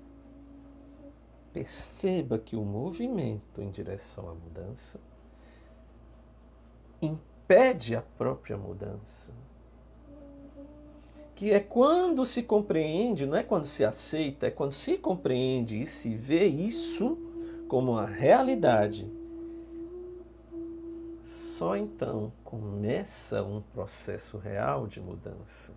Perceba 1.52 2.40
que 2.40 2.56
o 2.56 2.64
movimento 2.64 3.62
em 3.62 3.70
direção 3.70 4.30
à 4.30 4.34
mudança 4.34 4.98
impede 7.02 7.98
a 7.98 8.02
própria 8.02 8.56
mudança. 8.56 9.34
Que 11.36 11.52
é 11.52 11.60
quando 11.60 12.26
se 12.26 12.44
compreende, 12.44 13.26
não 13.26 13.38
é 13.38 13.44
quando 13.44 13.66
se 13.66 13.84
aceita, 13.84 14.48
é 14.48 14.52
quando 14.52 14.72
se 14.72 14.98
compreende 14.98 15.82
e 15.82 15.88
se 15.88 16.16
vê 16.16 16.46
isso 16.46 17.18
como 17.68 17.94
uma 17.94 18.06
realidade. 18.06 19.12
Só 21.24 21.76
então 21.76 22.32
começa 22.44 23.44
um 23.44 23.62
processo 23.62 24.38
real 24.38 24.88
de 24.88 25.02
mudança. 25.02 25.74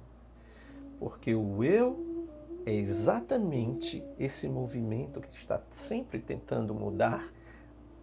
Porque 0.99 1.35
o 1.35 1.65
eu 1.65 2.27
é 2.65 2.73
exatamente 2.75 4.03
esse 4.19 4.49
movimento 4.49 5.21
que 5.21 5.37
está 5.37 5.63
sempre 5.71 6.19
tentando 6.19 6.75
mudar 6.75 7.33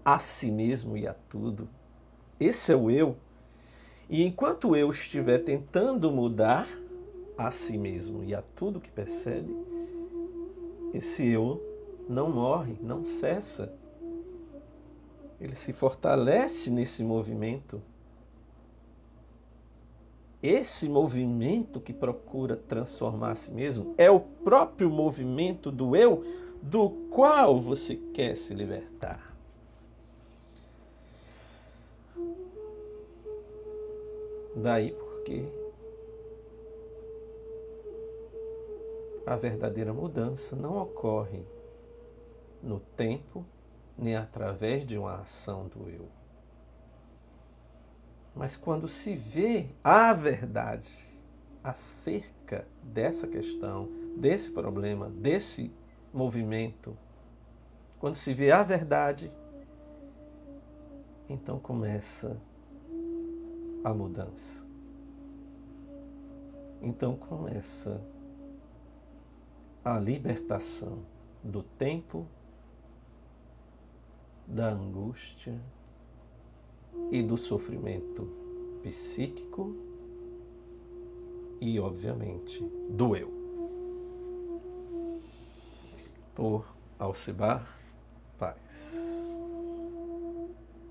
a 0.03 0.19
si 0.19 0.51
mesmo 0.51 0.97
e 0.97 1.07
a 1.07 1.13
tudo 1.13 1.67
esse 2.39 2.71
é 2.71 2.75
o 2.75 2.89
eu. 2.89 3.15
E 4.09 4.23
enquanto 4.23 4.75
eu 4.75 4.91
estiver 4.91 5.39
tentando 5.39 6.11
mudar 6.11 6.67
a 7.37 7.51
si 7.51 7.77
mesmo 7.77 8.23
e 8.23 8.33
a 8.33 8.41
tudo 8.41 8.79
que 8.79 8.91
percebe, 8.91 9.55
esse 10.93 11.27
eu 11.27 11.61
não 12.07 12.29
morre, 12.29 12.77
não 12.81 13.03
cessa. 13.03 13.73
Ele 15.39 15.55
se 15.55 15.73
fortalece 15.73 16.69
nesse 16.69 17.03
movimento. 17.03 17.81
Esse 20.41 20.89
movimento 20.89 21.79
que 21.79 21.93
procura 21.93 22.55
transformar 22.55 23.31
a 23.31 23.35
si 23.35 23.51
mesmo 23.51 23.95
é 23.97 24.11
o 24.11 24.19
próprio 24.19 24.89
movimento 24.89 25.71
do 25.71 25.95
eu 25.95 26.23
do 26.61 26.89
qual 27.09 27.59
você 27.59 27.95
quer 28.13 28.35
se 28.37 28.53
libertar. 28.53 29.33
Daí 34.55 34.91
porque 34.91 35.62
a 39.25 39.35
verdadeira 39.35 39.93
mudança 39.93 40.55
não 40.55 40.77
ocorre 40.77 41.45
no 42.61 42.79
tempo 42.79 43.45
nem 43.97 44.15
através 44.15 44.85
de 44.85 44.97
uma 44.97 45.21
ação 45.21 45.67
do 45.67 45.89
eu. 45.89 46.07
Mas 48.35 48.55
quando 48.55 48.87
se 48.87 49.15
vê 49.15 49.67
a 49.83 50.11
verdade 50.13 50.91
acerca 51.63 52.67
dessa 52.81 53.27
questão, 53.27 53.87
desse 54.17 54.51
problema, 54.51 55.09
desse 55.09 55.71
movimento, 56.11 56.97
quando 57.99 58.15
se 58.15 58.33
vê 58.33 58.51
a 58.51 58.63
verdade, 58.63 59.31
então 61.29 61.59
começa 61.59 62.37
a 63.83 63.93
mudança. 63.93 64.65
Então 66.81 67.15
começa 67.15 68.01
a 69.83 69.99
libertação 69.99 70.99
do 71.43 71.61
tempo, 71.61 72.25
da 74.47 74.69
angústia 74.69 75.59
e 77.11 77.21
do 77.21 77.35
sofrimento 77.35 78.27
psíquico 78.81 79.75
e, 81.59 81.79
obviamente, 81.79 82.63
do 82.89 83.15
eu. 83.15 83.31
Por 86.35 86.65
Alcibar 86.97 87.77
Paz. 88.37 89.02